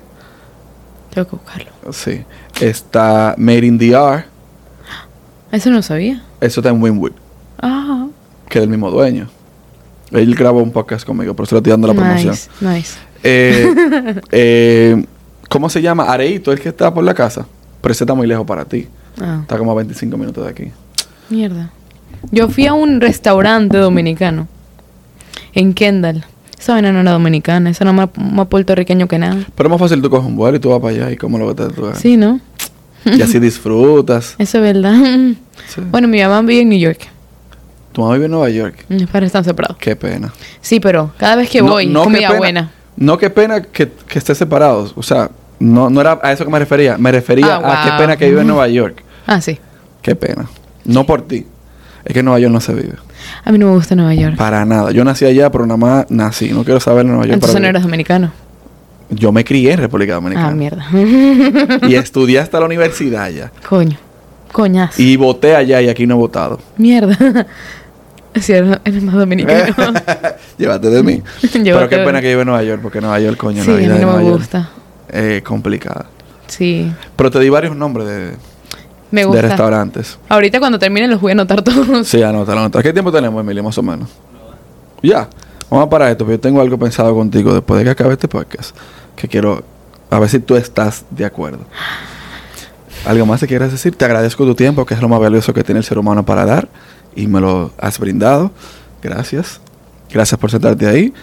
[1.14, 1.72] Tengo que buscarlo.
[1.92, 2.24] sí.
[2.60, 4.26] Está Made in the R,
[5.52, 6.24] Eso no sabía.
[6.42, 7.14] eso está en Winwood,
[7.62, 8.08] Ah,
[8.50, 9.30] que es el mismo dueño.
[10.12, 12.32] Él grabó un podcast conmigo, por eso le estoy dando la promoción.
[12.32, 12.98] nice, nice.
[13.24, 15.06] Eh, eh,
[15.50, 16.04] ¿Cómo se llama?
[16.06, 17.46] Areito, el que está por la casa.
[17.82, 18.88] Pero ese está muy lejos para ti.
[19.22, 20.72] Ah, Está como a 25 minutos de aquí.
[21.30, 21.72] mierda.
[22.32, 24.48] Yo fui a un restaurante dominicano
[25.54, 26.24] en Kendall.
[26.60, 29.38] Esa vaina no era dominicana, eso era más, más puertorriqueño que nada.
[29.56, 31.38] Pero es más fácil tú coges un vuelo y tú vas para allá y como
[31.38, 32.40] lo que te tú Sí, ¿no?
[33.06, 34.36] Y así disfrutas.
[34.38, 34.94] Eso es verdad.
[35.74, 35.82] Sí.
[35.90, 37.08] Bueno, mi mamá vive en New York.
[37.94, 38.86] Tu mamá vive en Nueva York.
[38.90, 39.78] Mis padres están separados.
[39.78, 40.34] Qué pena.
[40.60, 42.72] Sí, pero cada vez que No- voy, no, comida buena.
[42.98, 44.92] No, qué pena que, que estés separados.
[44.98, 46.98] O sea, no, no era a eso que me refería.
[46.98, 49.02] Me refería Ah, a qué pena que vive en Nueva York.
[49.26, 49.58] Ah, sí.
[50.02, 50.50] Qué pena.
[50.84, 51.46] No por ti.
[52.06, 52.94] Es que en Nueva York no se vive.
[53.44, 54.36] A mí no me gusta Nueva York.
[54.38, 54.92] Para nada.
[54.92, 56.52] Yo nací allá, pero nada más nací.
[56.52, 57.34] No quiero saber de Nueva York.
[57.36, 58.32] Entonces para no eres dominicano.
[59.10, 60.50] Yo me crié en República Dominicana.
[60.50, 60.86] Ah, mierda.
[61.88, 63.52] y estudié hasta la universidad allá.
[63.68, 63.98] Coño.
[64.52, 65.02] Coñazo.
[65.02, 66.60] Y voté allá y aquí no he votado.
[66.78, 67.46] Mierda.
[68.36, 69.74] Sí, eres más dominicano.
[70.58, 71.22] Llévate de mí.
[71.52, 72.22] Pero qué pena mí.
[72.22, 74.06] que vive en Nueva York, porque Nueva York, coño, sí, la a vida mí de
[74.06, 74.70] no Nueva me York gusta.
[75.12, 76.06] es complicada.
[76.48, 76.92] Sí.
[77.16, 78.32] Pero te di varios nombres de,
[79.12, 80.20] Me de restaurantes.
[80.30, 82.08] Ahorita cuando termine los voy a anotar todos.
[82.08, 82.84] Sí, anótalo, anótalo.
[82.84, 84.10] ¿Qué tiempo tenemos, Emilio, más o menos?
[85.02, 85.28] Ya.
[85.70, 88.28] Vamos a parar esto, porque yo tengo algo pensado contigo después de que acabe este
[88.28, 88.76] podcast.
[89.16, 89.64] Que quiero...
[90.12, 91.60] A ver si tú estás de acuerdo.
[93.06, 93.96] ¿Algo más que quieras decir?
[93.96, 96.46] Te agradezco tu tiempo, que es lo más valioso que tiene el ser humano para
[96.46, 96.68] dar.
[97.16, 98.52] Y me lo has brindado.
[99.04, 99.62] Gracias.
[100.12, 101.14] Gracias por sentarte ahí.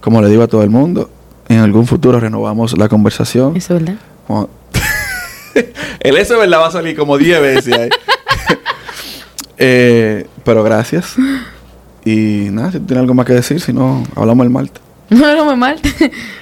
[0.00, 1.08] Como le digo a todo el mundo,
[1.48, 3.56] en algún futuro renovamos la conversación.
[3.56, 4.00] Eso es verdad.
[4.26, 4.48] Como-
[6.00, 7.88] el es verdad va a salir como 10 veces ahí.
[9.64, 11.14] Eh, pero gracias.
[12.04, 14.82] Y nada, si tú tienes algo más que decir, si no, hablamos el martes.
[15.10, 15.78] No, no me mal.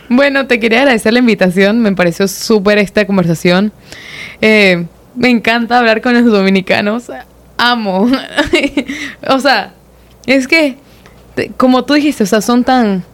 [0.09, 1.81] bueno, te quería agradecer la invitación.
[1.81, 3.73] Me pareció súper esta conversación.
[4.41, 4.87] Eh,
[5.17, 7.11] me encanta hablar con los dominicanos.
[7.59, 8.09] Amo.
[9.29, 9.75] o sea,
[10.27, 10.77] es que,
[11.57, 13.05] como tú dijiste, o sea, son tan...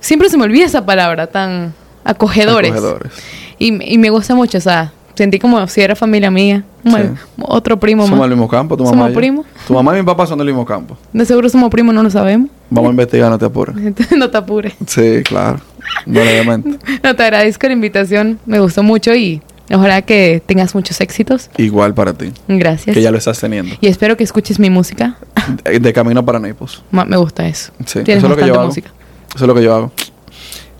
[0.00, 2.72] Siempre se me olvida esa palabra, tan acogedores.
[2.72, 3.12] Acogedores.
[3.58, 6.64] Y, y me gusta mucho, o sea, sentí como si era familia mía.
[6.84, 6.94] Sí.
[6.96, 8.28] el- otro primo Somos más.
[8.28, 9.10] del mismo campo, tu Somos mamá.
[9.10, 9.14] yo.
[9.16, 9.44] primos.
[9.66, 10.96] Tu mamá y mi papá son del mismo campo.
[11.12, 12.48] De seguro somos primos, no lo sabemos.
[12.70, 13.76] Vamos a investigar, no te apures.
[14.16, 14.72] No te apures.
[14.86, 15.60] Sí, claro.
[16.06, 16.78] No obviamente.
[17.02, 18.38] No, te agradezco la invitación.
[18.46, 21.50] Me gustó mucho y ojalá que tengas muchos éxitos.
[21.58, 22.32] Igual para ti.
[22.48, 22.94] Gracias.
[22.94, 23.74] Que ya lo estás teniendo.
[23.80, 25.16] Y espero que escuches mi música.
[25.64, 26.82] De, de camino para Naples.
[26.90, 27.72] Me gusta eso.
[27.84, 28.66] Sí, Tienes eso es lo que yo hago.
[28.66, 28.90] música.
[29.34, 29.92] Eso es lo que yo hago.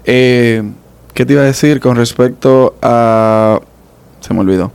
[0.05, 0.62] Eh,
[1.14, 3.61] ¿Qué te iba a decir con respecto a...
[4.21, 4.73] Se me olvidó.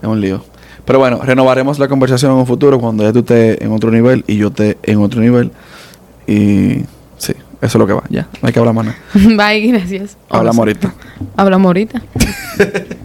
[0.00, 0.44] Es un lío.
[0.84, 4.24] Pero bueno, renovaremos la conversación en un futuro cuando ya tú estés en otro nivel
[4.26, 5.52] y yo esté en otro nivel.
[6.26, 6.84] Y
[7.18, 8.02] sí, eso es lo que va.
[8.08, 8.98] Ya, no hay que hablar más nada.
[9.14, 10.16] Bye, gracias.
[10.28, 10.92] Hablamos ahorita.
[11.36, 12.02] Hablamos ahorita.